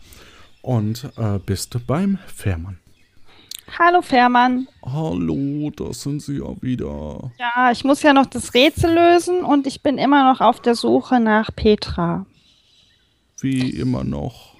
[0.62, 2.78] und äh, bist beim Fährmann.
[3.78, 4.66] hallo Fährmann.
[4.82, 7.30] Hallo, da sind sie ja wieder.
[7.38, 10.74] Ja, ich muss ja noch das Rätsel lösen und ich bin immer noch auf der
[10.74, 12.24] Suche nach Petra.
[13.40, 14.56] Wie immer noch.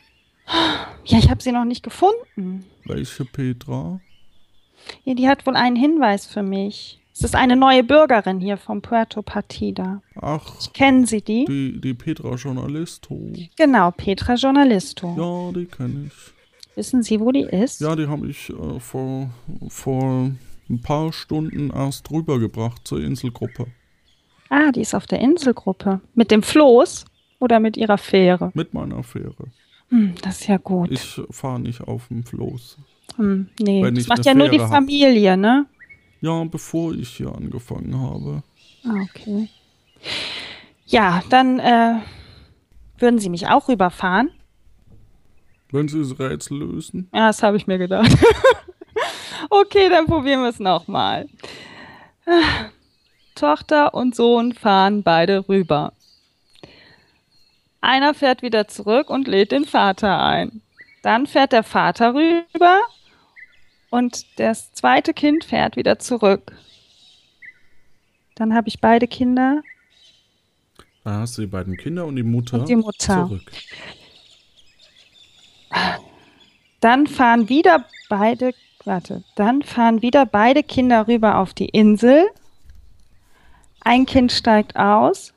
[1.06, 2.66] Ja, ich habe sie noch nicht gefunden.
[2.84, 3.98] Welche Petra?
[5.04, 7.00] Ja, die hat wohl einen Hinweis für mich.
[7.18, 10.02] Es ist eine neue Bürgerin hier vom Puerto Partida.
[10.20, 11.46] Ach, Kennen Sie die?
[11.46, 13.32] die, die Petra Journalisto.
[13.56, 15.14] Genau, Petra Journalisto.
[15.16, 16.76] Ja, die kenne ich.
[16.76, 17.80] Wissen Sie, wo die ist?
[17.80, 19.30] Ja, die habe ich äh, vor,
[19.70, 20.30] vor
[20.68, 23.68] ein paar Stunden erst rübergebracht zur Inselgruppe.
[24.50, 26.02] Ah, die ist auf der Inselgruppe.
[26.14, 27.06] Mit dem Floß
[27.38, 28.50] oder mit ihrer Fähre?
[28.52, 29.46] Mit meiner Fähre.
[29.88, 30.90] Hm, das ist ja gut.
[30.90, 32.76] Ich fahre nicht auf dem Floß.
[33.16, 34.74] hm, nee, das macht ja nur die Fähre hab.
[34.74, 35.64] Familie, ne?
[36.26, 38.42] Ja, bevor ich hier angefangen habe.
[38.84, 39.48] Ah, okay.
[40.86, 42.00] Ja, dann äh,
[42.98, 44.32] würden Sie mich auch rüberfahren?
[45.70, 47.08] Wenn Sie das Rätsel lösen.
[47.14, 48.10] Ja, das habe ich mir gedacht.
[49.50, 51.28] okay, dann probieren wir es nochmal.
[53.36, 55.92] Tochter und Sohn fahren beide rüber.
[57.80, 60.60] Einer fährt wieder zurück und lädt den Vater ein.
[61.02, 62.80] Dann fährt der Vater rüber
[63.90, 66.52] und das zweite Kind fährt wieder zurück.
[68.34, 69.62] Dann habe ich beide Kinder
[71.04, 73.28] Da hast du die beiden Kinder und die Mutter, und die Mutter.
[73.28, 73.50] zurück.
[76.80, 78.52] Dann fahren wieder beide,
[78.84, 82.26] warte, dann fahren wieder beide Kinder rüber auf die Insel.
[83.80, 85.32] Ein Kind steigt aus,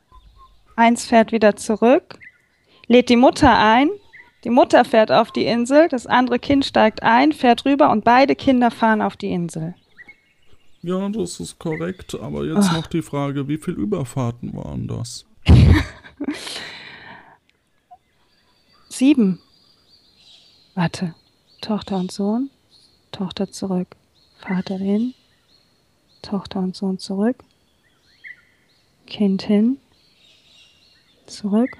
[0.76, 2.20] eins fährt wieder zurück,
[2.88, 3.89] lädt die Mutter ein,
[4.44, 8.36] die Mutter fährt auf die Insel, das andere Kind steigt ein, fährt rüber und beide
[8.36, 9.76] Kinder fahren auf die Insel.
[10.82, 12.16] Ja, das ist korrekt.
[12.16, 15.26] Aber jetzt noch die Frage, wie viele Überfahrten waren das?
[18.90, 19.40] Sieben.
[20.76, 21.16] Warte,
[21.62, 22.50] Tochter und Sohn,
[23.12, 23.98] Tochter zurück,
[24.40, 25.14] Vater hin,
[26.22, 27.44] Tochter und Sohn zurück,
[29.06, 29.78] Kind hin.
[31.26, 31.78] Zurück.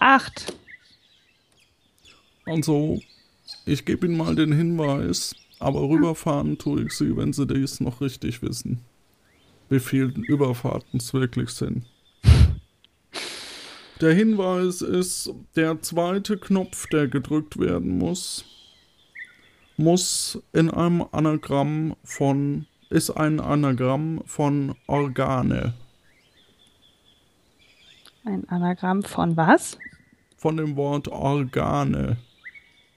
[0.00, 0.54] Acht.
[2.46, 3.00] Also,
[3.64, 8.00] ich gebe Ihnen mal den Hinweis, aber rüberfahren tue ich Sie, wenn Sie dies noch
[8.00, 8.80] richtig wissen.
[9.70, 11.84] Wie viele Überfahrten es wirklich sind.
[14.00, 18.44] Der Hinweis ist, der zweite Knopf, der gedrückt werden muss,
[19.76, 25.74] muss in einem Anagramm von, ist ein Anagramm von Organe.
[28.24, 29.78] Ein Anagramm von was?
[30.36, 32.16] Von dem Wort Organe.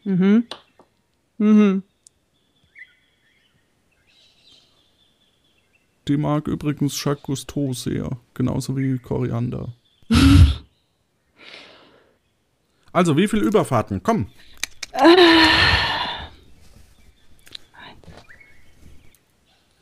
[0.08, 0.48] Mhm.
[1.38, 1.84] Mhm.
[6.08, 9.74] Die mag übrigens Jacques Cousteau sehr, genauso wie Koriander.
[12.94, 14.02] also, wie viele Überfahrten?
[14.02, 14.28] Komm.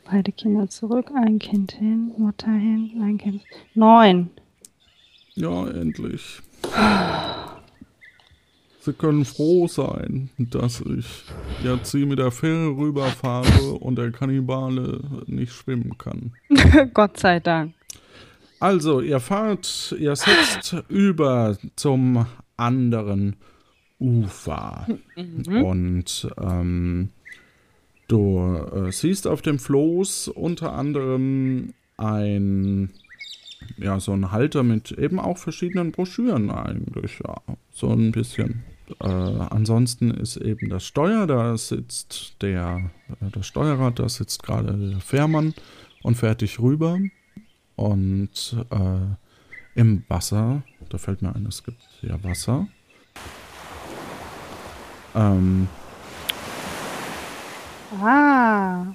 [0.06, 3.44] Beide Kinder zurück, ein Kind hin, Mutter hin, ein Kind.
[3.76, 4.32] Neun.
[5.36, 6.42] Ja, endlich.
[8.86, 11.24] Sie können froh sein, dass ich
[11.64, 16.34] jetzt sie mit der Fähre rüberfahre und der Kannibale nicht schwimmen kann.
[16.94, 17.74] Gott sei Dank.
[18.60, 22.28] Also, ihr fahrt, ihr setzt über zum
[22.58, 23.38] anderen
[24.00, 24.86] Ufer.
[25.16, 27.10] Und ähm,
[28.08, 32.92] du äh, siehst auf dem Floß unter anderem ein,
[33.78, 38.64] ja, so ein Halter mit eben auch verschiedenen Broschüren eigentlich, ja, so ein bisschen.
[39.00, 44.74] Äh, ansonsten ist eben das Steuer, da sitzt der, äh, das Steuerrad, da sitzt gerade
[44.74, 45.54] der Fährmann
[46.04, 47.00] und dich rüber.
[47.76, 52.68] Und äh, im Wasser, da fällt mir ein, es gibt ja Wasser.
[55.14, 55.68] Ähm,
[58.02, 58.86] Ah.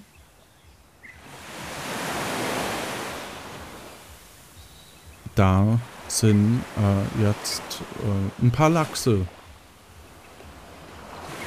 [5.40, 5.78] da
[6.08, 7.62] sind äh, jetzt
[8.02, 9.26] äh, ein paar Lachse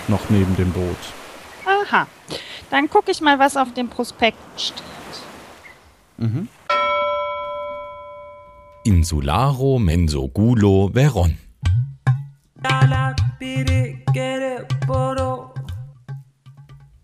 [0.07, 0.97] noch neben dem Boot.
[1.65, 2.07] Aha.
[2.69, 4.83] Dann gucke ich mal, was auf dem Prospekt steht.
[8.83, 11.37] Insularo Mensogulo Veron.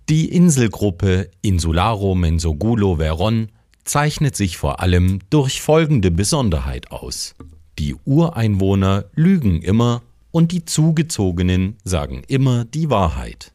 [0.10, 3.50] Die Inselgruppe Insularo Mensogulo Veron
[3.84, 7.36] zeichnet sich vor allem durch folgende Besonderheit aus.
[7.78, 13.54] Die Ureinwohner lügen immer und die Zugezogenen sagen immer die Wahrheit.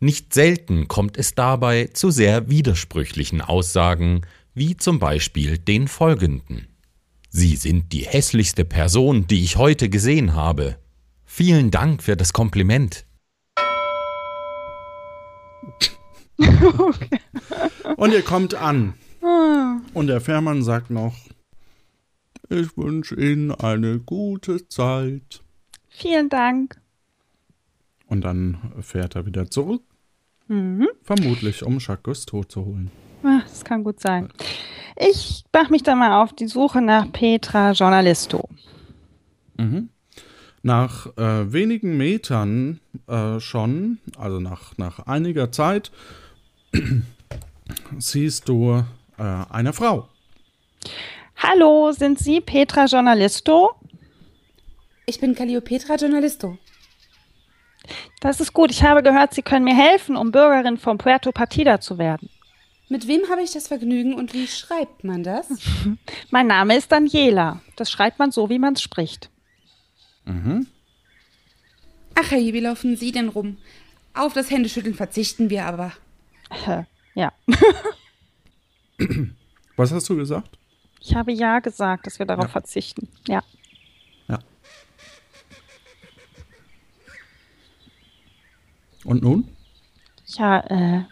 [0.00, 4.22] Nicht selten kommt es dabei zu sehr widersprüchlichen Aussagen,
[4.54, 6.66] wie zum Beispiel den folgenden.
[7.30, 10.76] Sie sind die hässlichste Person, die ich heute gesehen habe.
[11.24, 13.06] Vielen Dank für das Kompliment.
[17.96, 18.94] Und ihr kommt an.
[19.94, 21.14] Und der Fährmann sagt noch,
[22.48, 25.41] ich wünsche Ihnen eine gute Zeit.
[26.02, 26.80] Vielen Dank.
[28.08, 29.82] Und dann fährt er wieder zurück.
[31.04, 32.90] Vermutlich, um Jacques Cousteau zu holen.
[33.22, 34.28] Ah, Das kann gut sein.
[34.96, 38.48] Ich mache mich dann mal auf die Suche nach Petra Journalisto.
[40.62, 45.92] Nach äh, wenigen Metern äh, schon, also nach, nach einiger Zeit,
[47.98, 48.82] siehst du
[49.18, 50.08] äh, eine Frau.
[51.36, 53.70] Hallo, sind Sie Petra Journalisto?
[55.06, 56.58] Ich bin Calliopetra Journalisto.
[58.20, 58.70] Das ist gut.
[58.70, 62.30] Ich habe gehört, Sie können mir helfen, um Bürgerin von Puerto Partida zu werden.
[62.88, 65.48] Mit wem habe ich das Vergnügen und wie schreibt man das?
[66.30, 67.60] Mein Name ist Daniela.
[67.76, 69.30] Das schreibt man so, wie man es spricht.
[72.14, 73.56] Ach, hey, wie laufen Sie denn rum?
[74.14, 75.92] Auf das Händeschütteln verzichten wir aber.
[77.14, 77.32] Ja,
[79.76, 80.58] Was hast du gesagt?
[81.00, 82.50] ich habe ja gesagt, dass wir darauf Ja.
[82.50, 83.08] verzichten.
[83.26, 83.42] Ja.
[89.04, 89.48] Und nun?
[90.26, 91.02] Ja, äh.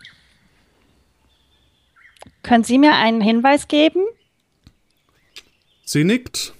[2.42, 4.02] Können Sie mir einen Hinweis geben?
[5.84, 6.54] Sie nickt.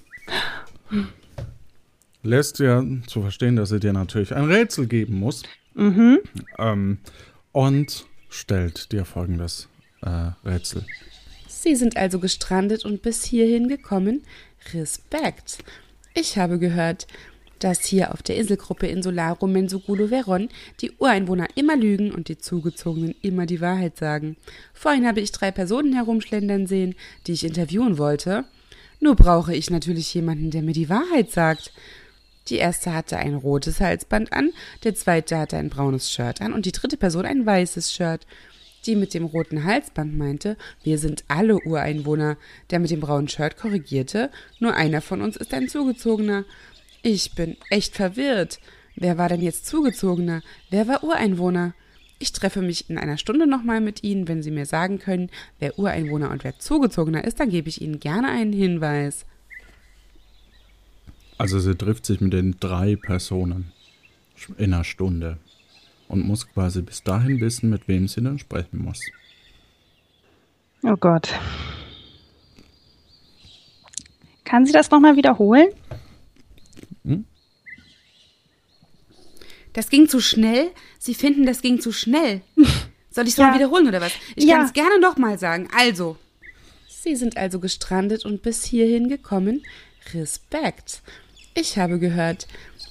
[2.22, 5.42] Lässt ja zu verstehen, dass sie dir natürlich ein Rätsel geben muss.
[5.76, 6.98] Ähm,
[7.52, 9.68] und stellt dir folgendes
[10.02, 10.84] äh, Rätsel.
[11.46, 14.22] Sie sind also gestrandet und bis hierhin gekommen.
[14.72, 15.58] Respekt.
[16.14, 17.06] Ich habe gehört,
[17.61, 20.48] dass hier auf der Inselgruppe Insularo Mensugulo Veron
[20.80, 24.36] die Ureinwohner immer lügen und die Zugezogenen immer die Wahrheit sagen.
[24.74, 26.94] Vorhin habe ich drei Personen herumschlendern sehen,
[27.26, 28.44] die ich interviewen wollte.
[28.98, 31.72] Nur brauche ich natürlich jemanden, der mir die Wahrheit sagt.
[32.48, 34.50] Die erste hatte ein rotes Halsband an,
[34.82, 38.26] der zweite hatte ein braunes Shirt an und die dritte Person ein weißes Shirt.
[38.86, 42.38] Die mit dem roten Halsband meinte, wir sind alle Ureinwohner.
[42.70, 46.44] Der mit dem braunen Shirt korrigierte, nur einer von uns ist ein Zugezogener.
[47.03, 48.61] Ich bin echt verwirrt.
[48.96, 50.42] Wer war denn jetzt Zugezogener?
[50.68, 51.74] Wer war Ureinwohner?
[52.18, 54.28] Ich treffe mich in einer Stunde nochmal mit Ihnen.
[54.28, 57.98] Wenn Sie mir sagen können, wer Ureinwohner und wer Zugezogener ist, dann gebe ich Ihnen
[57.98, 59.24] gerne einen Hinweis.
[61.38, 63.72] Also sie trifft sich mit den drei Personen
[64.59, 65.38] in einer Stunde
[66.07, 69.01] und muss quasi bis dahin wissen, mit wem sie dann sprechen muss.
[70.82, 71.32] Oh Gott.
[74.44, 75.68] Kann sie das nochmal wiederholen?
[79.72, 80.70] Das ging zu schnell?
[80.98, 82.40] Sie finden, das ging zu schnell.
[83.11, 83.48] Soll ich es Ja.
[83.48, 84.12] mal wiederholen oder was?
[84.36, 84.57] Ich Ja.
[84.57, 85.68] kann es gerne nochmal sagen.
[85.76, 86.16] Also.
[86.88, 89.62] Sie sind also gestrandet und bis hierhin gekommen.
[90.12, 91.03] Respekt.
[91.55, 92.46] Ich habe gehört,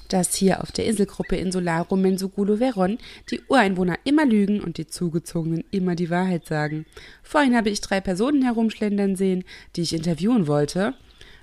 [0.10, 2.98] dass hier auf der Inselgruppe Insularum Mensugulo Veron
[3.30, 6.86] die Ureinwohner immer lügen und die Zugezogenen immer die Wahrheit sagen.
[7.24, 9.44] Vorhin habe ich drei Personen herumschlendern sehen,
[9.76, 10.96] die ich interviewen wollte.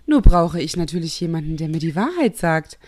[0.07, 2.79] Nur brauche ich natürlich jemanden, der mir die Wahrheit sagt.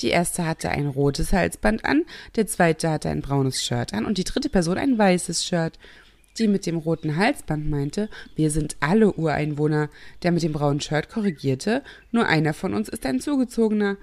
[0.00, 2.04] Die erste hatte ein rotes Halsband an,
[2.36, 5.78] der zweite hatte ein braunes Shirt an und die dritte Person ein weißes Shirt.
[6.38, 9.90] Die mit dem roten Halsband meinte, wir sind alle Ureinwohner.
[10.22, 13.96] Der mit dem braunen Shirt korrigierte, nur einer von uns ist ein Zugezogener.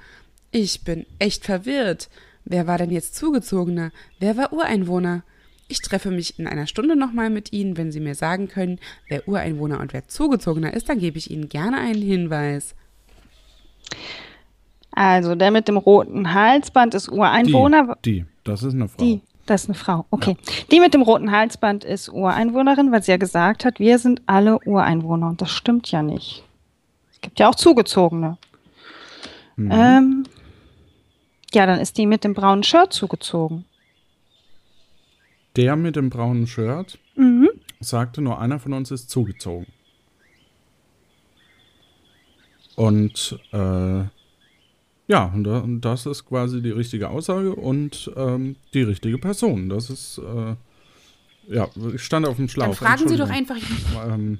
[0.52, 2.10] Ich bin echt verwirrt.
[2.46, 3.92] Wer war denn jetzt Zugezogener?
[4.20, 5.24] Wer war Ureinwohner?
[5.72, 7.78] Ich treffe mich in einer Stunde nochmal mit Ihnen.
[7.78, 11.48] Wenn Sie mir sagen können, wer Ureinwohner und wer Zugezogener ist, dann gebe ich Ihnen
[11.48, 12.76] gerne einen Hinweis.
[14.92, 17.98] Also, der mit dem roten Halsband ist Ureinwohner.
[18.04, 19.04] Die, die, das ist eine Frau.
[19.04, 20.06] Die, das ist eine Frau.
[20.10, 20.38] Okay.
[20.72, 24.60] Die mit dem roten Halsband ist Ureinwohnerin, weil sie ja gesagt hat, wir sind alle
[24.66, 25.28] Ureinwohner.
[25.28, 26.44] Und das stimmt ja nicht.
[27.12, 28.38] Es gibt ja auch Zugezogene.
[29.56, 29.72] Mhm.
[29.72, 30.24] Ähm,
[31.54, 33.66] ja, dann ist die mit dem braunen Shirt zugezogen.
[35.56, 37.50] Der mit dem braunen Shirt Mhm.
[37.80, 39.68] sagte, nur einer von uns ist zugezogen.
[42.76, 44.04] Und äh,
[45.08, 49.68] ja, und da- und das ist quasi die richtige Aussage und ähm, die richtige Person.
[49.70, 50.56] Das ist, äh,
[51.54, 52.68] ja, ich stand auf dem Schlauch.
[52.68, 53.58] Dann fragen Sie doch einfach,
[54.08, 54.40] Ähm,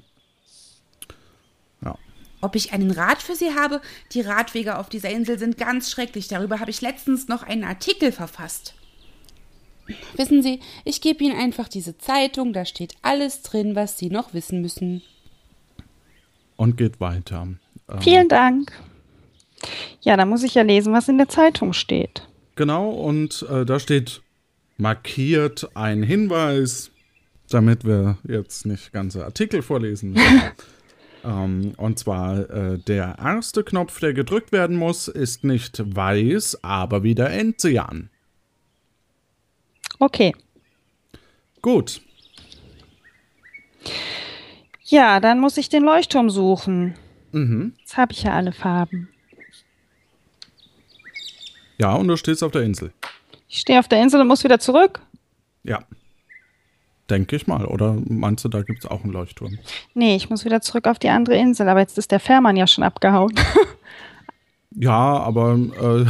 [1.82, 1.98] ja,
[2.40, 3.80] ob ich einen Rat für Sie habe.
[4.12, 6.28] Die Radwege auf dieser Insel sind ganz schrecklich.
[6.28, 8.74] Darüber habe ich letztens noch einen Artikel verfasst.
[10.16, 14.34] Wissen Sie, ich gebe Ihnen einfach diese Zeitung, da steht alles drin, was Sie noch
[14.34, 15.02] wissen müssen.
[16.56, 17.48] und geht weiter.
[17.88, 18.72] Ähm, Vielen Dank.
[20.02, 22.28] Ja, dann muss ich ja lesen, was in der Zeitung steht.
[22.56, 24.22] Genau, und äh, da steht
[24.76, 26.90] markiert ein Hinweis,
[27.48, 30.16] damit wir jetzt nicht ganze Artikel vorlesen.
[31.24, 37.02] ähm, und zwar äh, der erste Knopf, der gedrückt werden muss, ist nicht weiß, aber
[37.02, 38.10] wieder Enzian.
[40.00, 40.34] Okay.
[41.62, 42.00] Gut,
[44.86, 46.94] Ja, dann muss ich den Leuchtturm suchen.
[47.32, 47.74] mhm.
[47.78, 49.08] Jetzt habe ich ja alle Farben.
[51.78, 52.92] ja, und du stehst auf der Insel.
[53.48, 55.00] Ich stehe auf der Insel und muss wieder zurück.
[55.64, 55.80] Ja.
[57.08, 57.64] Denke ich mal.
[57.66, 59.58] Oder meinst du, da gibt es auch einen Leuchtturm?
[59.94, 62.66] Nee, ich muss wieder zurück auf die andere Insel, aber jetzt ist der Fährmann ja
[62.66, 63.34] schon abgehauen.
[64.72, 66.06] Ja, aber äh,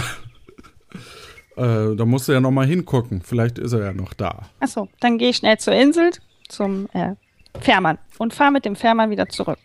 [1.56, 3.22] äh, da musst du ja nochmal hingucken.
[3.22, 4.46] Vielleicht ist er ja noch da.
[4.60, 6.10] Achso, dann gehe ich schnell zur Insel,
[6.48, 7.14] zum äh,
[7.60, 9.58] Fährmann und fahre mit dem Fährmann wieder zurück.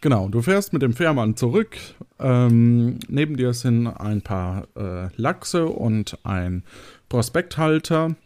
[0.00, 1.76] Genau, du fährst mit dem Fährmann zurück.
[2.18, 6.64] Ähm, neben dir sind ein paar äh, Lachse und ein
[7.08, 8.16] Prospekthalter.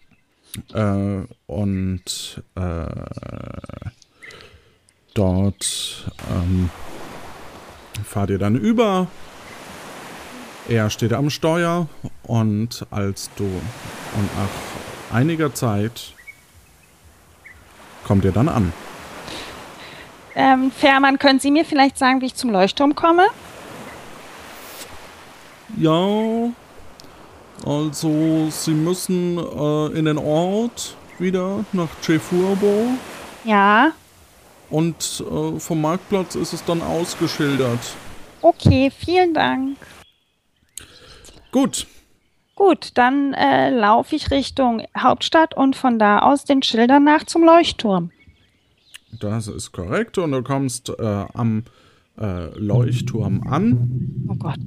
[0.73, 2.87] Äh, und äh,
[5.13, 6.71] dort ähm,
[8.05, 9.09] fahrt ihr dann über.
[10.69, 11.87] Er steht am Steuer
[12.25, 16.13] und als du und nach einiger Zeit
[18.05, 18.73] kommt ihr dann an.
[20.35, 23.27] Ähm, Fährmann, können Sie mir vielleicht sagen, wie ich zum Leuchtturm komme?
[25.79, 26.51] Ja,
[27.65, 32.89] also Sie müssen äh, in den Ort wieder nach Cefurbo
[33.45, 33.93] Ja,
[34.69, 37.79] und äh, vom Marktplatz ist es dann ausgeschildert.
[38.43, 39.77] okay, vielen Dank.
[41.53, 41.87] Gut,
[42.55, 47.45] Gut, dann äh, laufe ich Richtung Hauptstadt und von da aus den Schildern nach zum
[47.45, 48.11] Leuchtturm.
[49.21, 51.65] das ist korrekt und du kommst äh, am
[52.19, 54.57] äh, Leuchtturm an Oh Gott.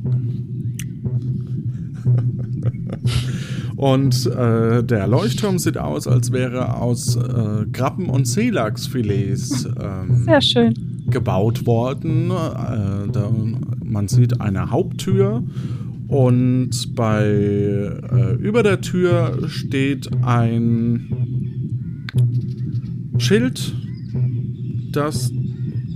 [3.76, 10.42] und äh, der Leuchtturm sieht aus, als wäre aus äh, Krabben- und Seelachsfilets ähm, Sehr
[10.42, 10.74] schön.
[11.10, 12.32] gebaut worden.
[12.32, 13.32] Äh, da,
[13.84, 15.44] man sieht eine Haupttür
[16.10, 22.08] und bei äh, über der Tür steht ein
[23.20, 23.76] Schild,
[24.92, 25.32] das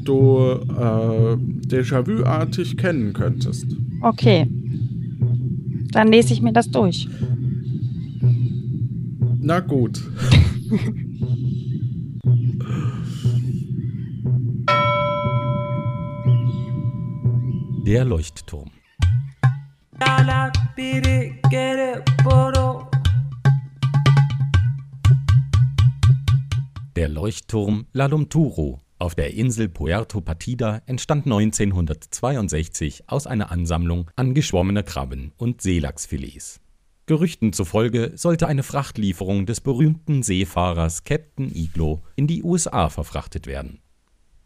[0.04, 1.36] du äh,
[1.68, 3.66] Déjà-vu-artig kennen könntest.
[4.02, 4.48] Okay.
[5.92, 7.10] Dann lese ich mir das durch.
[9.40, 10.00] Na gut.
[17.88, 18.70] Der Leuchtturm.
[26.96, 34.34] Der Leuchtturm La Lumturo auf der Insel Puerto Partida entstand 1962 aus einer Ansammlung an
[34.34, 36.62] geschwommener Krabben und Seelachsfilets.
[37.06, 43.82] Gerüchten zufolge sollte eine Frachtlieferung des berühmten Seefahrers Captain Iglo in die USA verfrachtet werden.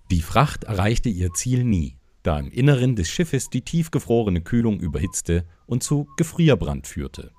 [0.10, 1.97] Die Fracht erreichte ihr Ziel nie,
[2.28, 7.32] da im Inneren des Schiffes die tiefgefrorene Kühlung überhitzte und zu Gefrierbrand führte.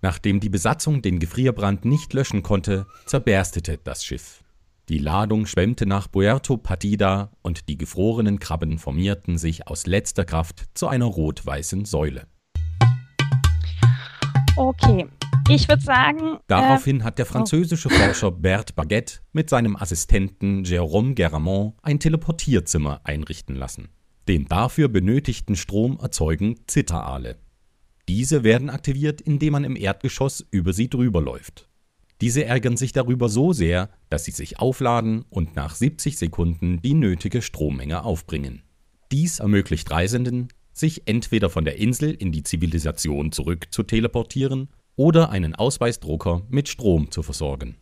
[0.00, 4.44] Nachdem die Besatzung den Gefrierbrand nicht löschen konnte, zerberstete das Schiff.
[4.88, 10.66] Die Ladung schwemmte nach Puerto Partida und die gefrorenen Krabben formierten sich aus letzter Kraft
[10.72, 12.28] zu einer rot-weißen Säule.
[14.56, 15.08] Okay.
[15.50, 16.38] Ich würde sagen.
[16.46, 17.94] Daraufhin äh, hat der französische oh.
[17.94, 23.88] Forscher Bert Baguette mit seinem Assistenten Jérôme Garamond ein Teleportierzimmer einrichten lassen.
[24.28, 27.38] Den dafür benötigten Strom erzeugen Zitteraale.
[28.08, 31.66] Diese werden aktiviert, indem man im Erdgeschoss über sie drüber läuft.
[32.20, 36.92] Diese ärgern sich darüber so sehr, dass sie sich aufladen und nach 70 Sekunden die
[36.92, 38.62] nötige Strommenge aufbringen.
[39.12, 45.30] Dies ermöglicht Reisenden, sich entweder von der Insel in die Zivilisation zurück zu teleportieren oder
[45.30, 47.76] einen Ausweisdrucker mit Strom zu versorgen.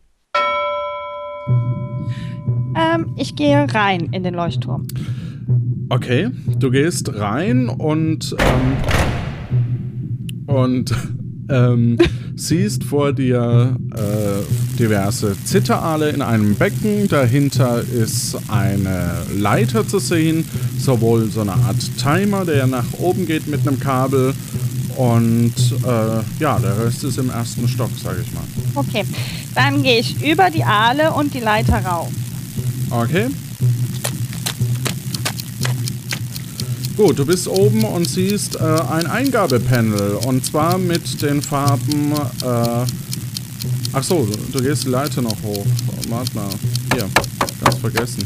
[2.75, 4.87] Ähm, ich gehe rein in den Leuchtturm.
[5.89, 6.29] Okay,
[6.59, 8.77] du gehst rein und ähm,
[10.47, 10.93] und
[11.49, 11.97] ähm,
[12.35, 17.07] siehst vor dir äh, diverse Zitteraale in einem Becken.
[17.07, 20.45] Dahinter ist eine Leiter zu sehen,
[20.77, 24.33] sowohl so eine Art Timer, der nach oben geht mit einem Kabel.
[24.97, 25.53] Und
[25.85, 28.43] äh, ja, der Rest ist im ersten Stock, sage ich mal.
[28.75, 29.05] Okay,
[29.55, 32.11] dann gehe ich über die Aale und die Leiter rauf.
[32.89, 33.27] Okay.
[36.97, 42.11] Gut, du bist oben und siehst äh, ein Eingabepanel und zwar mit den Farben.
[42.11, 42.85] Äh,
[43.93, 45.63] ach so, du gehst die Leiter noch hoch.
[46.09, 46.49] Warte mal,
[46.95, 47.07] hier,
[47.63, 48.25] ganz vergessen.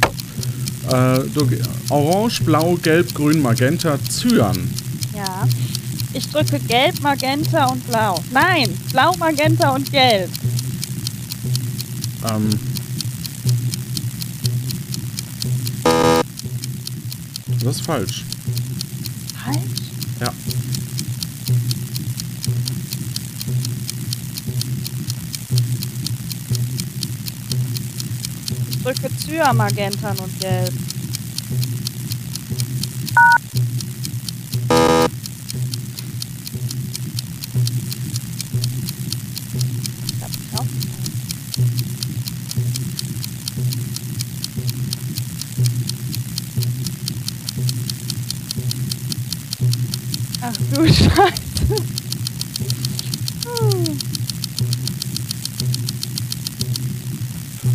[0.89, 1.49] Äh, du,
[1.89, 4.57] Orange, Blau, Gelb, Grün, Magenta, Cyan.
[5.13, 5.45] Ja.
[6.13, 8.24] Ich drücke Gelb, Magenta und Blau.
[8.32, 10.30] Nein, Blau, Magenta und Gelb.
[12.24, 12.49] Ähm.
[17.61, 18.24] Das ist falsch.
[19.43, 19.57] Falsch?
[20.19, 20.33] Ja.
[28.83, 30.73] Drücke Zyan, Magenta und Gelb.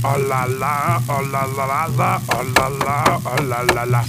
[0.09, 4.03] Oh la la, oh la la la la, oh la la, oh la la la.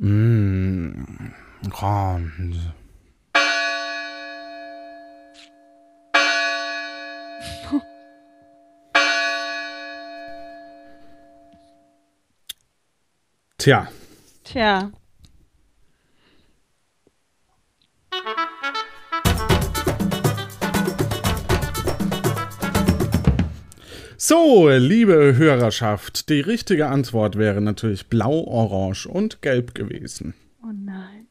[0.00, 0.50] Mmm.
[13.60, 13.88] Tja.
[14.42, 14.90] Tja.
[24.16, 30.32] So, liebe Hörerschaft, die richtige Antwort wäre natürlich blau, orange und gelb gewesen.
[30.62, 31.26] Oh nein.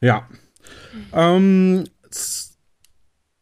[0.00, 0.26] Ja.
[1.12, 1.84] Ähm,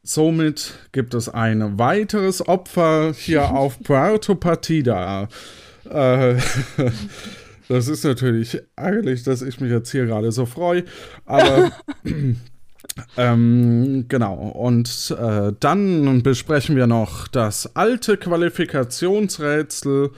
[0.02, 5.28] somit gibt es ein weiteres Opfer hier auf Puerto Partida.
[5.92, 6.36] Äh,
[7.68, 10.84] das ist natürlich ärgerlich, dass ich mich jetzt hier gerade so freue,
[11.26, 11.72] aber
[13.16, 14.34] ähm, genau.
[14.34, 20.10] Und äh, dann besprechen wir noch das alte Qualifikationsrätsel.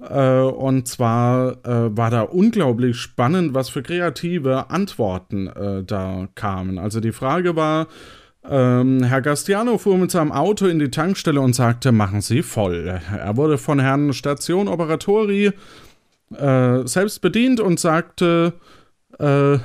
[0.00, 6.78] Äh, und zwar äh, war da unglaublich spannend, was für kreative Antworten äh, da kamen.
[6.78, 7.88] Also die Frage war,
[8.48, 13.00] ähm, Herr Gastiano fuhr mit seinem Auto in die Tankstelle und sagte, machen Sie voll.
[13.16, 15.52] Er wurde von Herrn Station Operatori
[16.36, 18.54] äh, selbst bedient und sagte,
[19.18, 19.58] äh,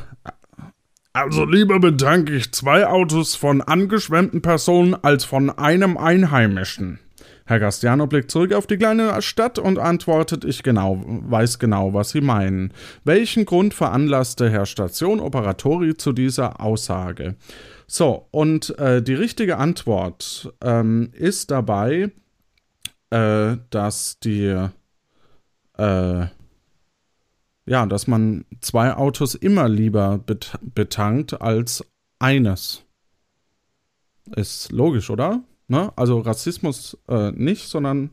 [1.13, 6.99] also lieber bedanke ich zwei Autos von angeschwemmten Personen als von einem Einheimischen.
[7.47, 12.09] Herr Gastiano blickt zurück auf die kleine Stadt und antwortet, ich genau, weiß genau, was
[12.11, 12.73] Sie meinen.
[13.05, 17.35] Welchen Grund veranlasste Herr Station Operatori zu dieser Aussage?
[17.87, 22.11] So, und äh, die richtige Antwort ähm, ist dabei,
[23.09, 24.67] äh, dass die
[25.77, 26.25] äh,
[27.67, 31.85] ja, dass man zwei Autos immer lieber bet betankt als
[32.17, 32.83] eines.
[34.35, 35.43] Ist logisch, oder?
[35.67, 35.91] Ne?
[35.97, 38.11] Also Rassismus äh, nicht, sondern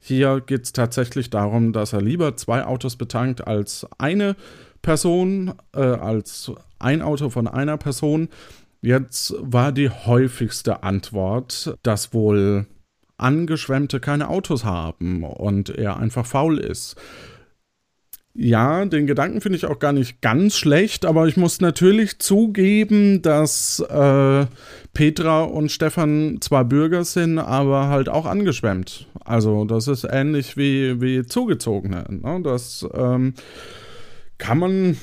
[0.00, 4.36] hier geht es tatsächlich darum, dass er lieber zwei Autos betankt als eine
[4.82, 8.28] Person, äh, als ein Auto von einer Person.
[8.80, 12.66] Jetzt war die häufigste Antwort, dass wohl
[13.16, 16.96] Angeschwemmte keine Autos haben und er einfach faul ist.
[18.40, 23.20] Ja, den Gedanken finde ich auch gar nicht ganz schlecht, aber ich muss natürlich zugeben,
[23.20, 24.46] dass äh,
[24.94, 29.08] Petra und Stefan zwar Bürger sind, aber halt auch angeschwemmt.
[29.24, 32.04] Also das ist ähnlich wie, wie Zugezogene.
[32.08, 32.40] Ne?
[32.44, 33.34] Das ähm,
[34.38, 34.96] kann man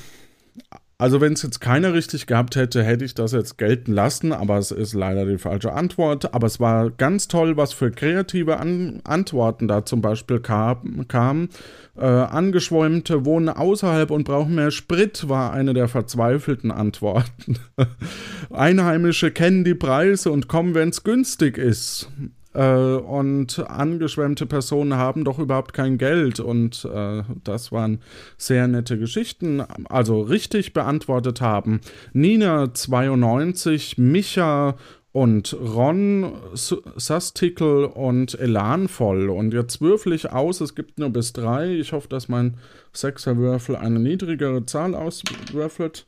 [0.98, 4.58] also wenn es jetzt keiner richtig gehabt hätte, hätte ich das jetzt gelten lassen, aber
[4.58, 6.34] es ist leider die falsche Antwort.
[6.34, 11.06] Aber es war ganz toll, was für kreative An Antworten da zum Beispiel kam.
[11.10, 11.50] kam.
[11.98, 17.60] Äh, Angeschwäumte wohnen außerhalb und brauchen mehr Sprit, war eine der verzweifelten Antworten.
[18.50, 22.10] Einheimische kennen die Preise und kommen, wenn es günstig ist.
[22.56, 26.40] Äh, und angeschwemmte Personen haben doch überhaupt kein Geld.
[26.40, 28.00] Und äh, das waren
[28.38, 29.62] sehr nette Geschichten.
[29.90, 31.82] Also richtig beantwortet haben
[32.14, 34.76] Nina 92, Micha
[35.12, 39.30] und Ron, Sastikel und Elan voll.
[39.30, 41.74] Und jetzt würfel ich aus, es gibt nur bis drei.
[41.74, 42.58] Ich hoffe, dass mein
[42.94, 46.06] Sechserwürfel eine niedrigere Zahl auswürfelt.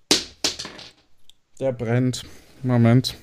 [1.60, 2.24] Der brennt.
[2.64, 3.16] Moment.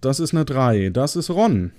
[0.00, 0.90] Das ist eine 3.
[0.90, 1.72] Das ist Ron.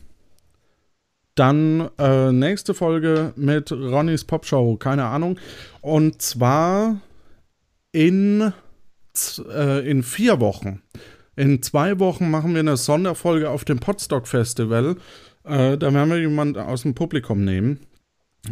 [1.36, 5.40] Dann äh, nächste Folge mit Ronnys Popshow, keine Ahnung.
[5.82, 7.00] Und zwar
[7.92, 8.54] in,
[9.50, 10.82] äh, in vier Wochen.
[11.36, 14.98] In zwei Wochen machen wir eine Sonderfolge auf dem Podstock Festival.
[15.46, 17.80] Äh, da werden wir jemanden aus dem Publikum nehmen.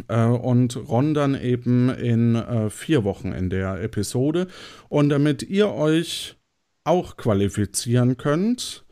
[0.08, 4.46] Äh, und Ron dann eben in äh, vier Wochen in der Episode.
[4.88, 6.36] Und damit ihr euch
[6.84, 8.84] auch qualifizieren könnt,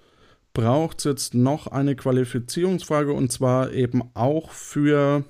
[0.53, 5.25] braucht es jetzt noch eine Qualifizierungsfrage und zwar eben auch für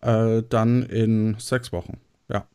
[0.00, 1.98] äh, dann in sechs Wochen.
[2.28, 2.46] Ja.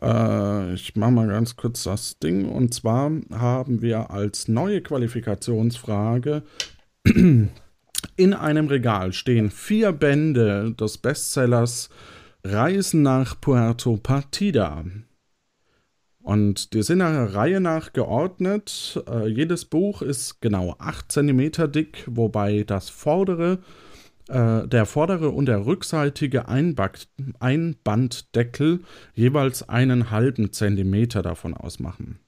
[0.00, 6.42] Äh, ich mache mal ganz kurz das Ding und zwar haben wir als neue Qualifikationsfrage
[7.04, 11.88] in einem Regal stehen vier Bände des Bestsellers
[12.44, 14.84] Reisen nach Puerto Partida.
[16.26, 19.00] Und die sind der Reihe nach geordnet.
[19.08, 23.60] Äh, jedes Buch ist genau 8 cm dick, wobei das vordere,
[24.28, 26.98] äh, der vordere und der rückseitige Einback
[27.38, 28.80] Einbanddeckel
[29.14, 32.18] jeweils einen halben Zentimeter davon ausmachen.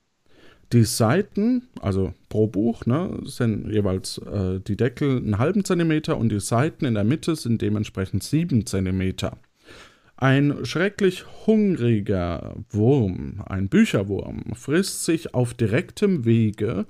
[0.73, 6.29] Die Seiten, also pro Buch, ne, sind jeweils äh, die Deckel einen halben Zentimeter und
[6.29, 9.39] die Seiten in der Mitte sind dementsprechend sieben Zentimeter.
[10.21, 16.87] Ein schrecklich hungriger Wurm, ein Bücherwurm, frisst sich auf direktem Wege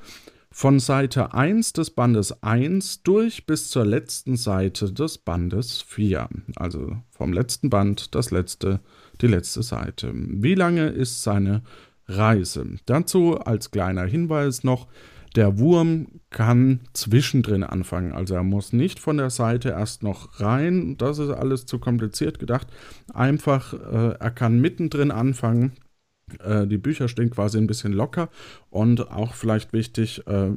[0.51, 6.27] von Seite 1 des Bandes 1 durch bis zur letzten Seite des Bandes 4.
[6.57, 8.81] Also vom letzten Band das letzte,
[9.21, 10.11] die letzte Seite.
[10.15, 11.61] Wie lange ist seine
[12.07, 12.65] Reise?
[12.87, 14.87] Dazu als kleiner Hinweis noch,
[15.39, 18.11] der Wurm kann zwischendrin anfangen.
[18.13, 20.97] Also er muss nicht von der Seite erst noch rein.
[20.99, 22.67] Das ist alles zu kompliziert gedacht.
[23.15, 25.75] Einfach, äh, er kann mittendrin anfangen.
[26.41, 28.31] Äh, die Bücher stehen quasi ein bisschen locker.
[28.69, 30.51] Und auch vielleicht wichtig, äh,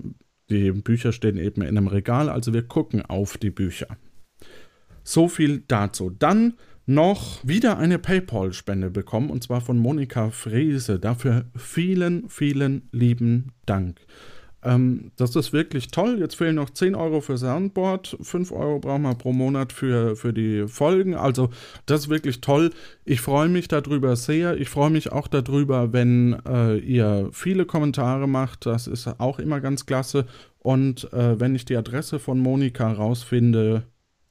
[0.50, 2.28] die Bücher stehen eben in einem Regal.
[2.28, 3.98] Also wir gucken auf die Bücher.
[5.04, 6.10] So viel dazu.
[6.10, 6.56] Dann
[6.88, 10.98] noch wieder eine PayPal-Spende bekommen und zwar von Monika Frese.
[10.98, 14.00] Dafür vielen, vielen lieben Dank.
[14.64, 16.18] Ähm, das ist wirklich toll.
[16.20, 20.34] Jetzt fehlen noch 10 Euro für Soundboard, 5 Euro brauchen wir pro Monat für, für
[20.34, 21.16] die Folgen.
[21.16, 21.50] Also
[21.86, 22.72] das ist wirklich toll.
[23.04, 24.58] Ich freue mich darüber sehr.
[24.58, 28.66] Ich freue mich auch darüber, wenn äh, ihr viele Kommentare macht.
[28.66, 30.26] Das ist auch immer ganz klasse.
[30.60, 33.84] Und äh, wenn ich die Adresse von Monika rausfinde,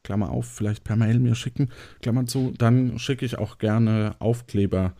[0.04, 1.70] Klammer auf, vielleicht per Mail mir schicken,
[2.00, 4.94] Klammer zu, dann schicke ich auch gerne Aufkleber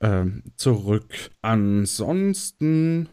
[0.00, 0.26] äh,
[0.56, 1.30] zurück.
[1.40, 3.08] Ansonsten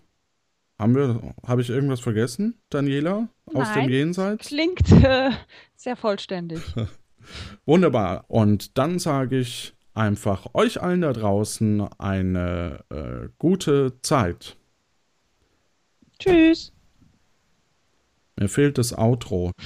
[0.81, 4.47] haben wir, habe ich irgendwas vergessen, Daniela, aus Nein, dem Jenseits?
[4.47, 5.29] Klingt äh,
[5.75, 6.61] sehr vollständig.
[7.65, 8.25] Wunderbar.
[8.27, 14.57] Und dann sage ich einfach euch allen da draußen eine äh, gute Zeit.
[16.17, 16.73] Tschüss.
[18.35, 19.51] Mir fehlt das Outro.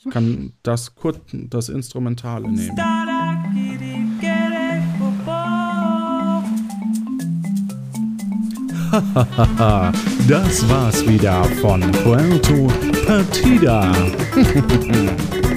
[0.00, 2.76] Ich kann das kurz das Instrumentale nehmen.
[10.28, 12.68] das war's wieder von Puerto
[13.06, 13.92] Partida.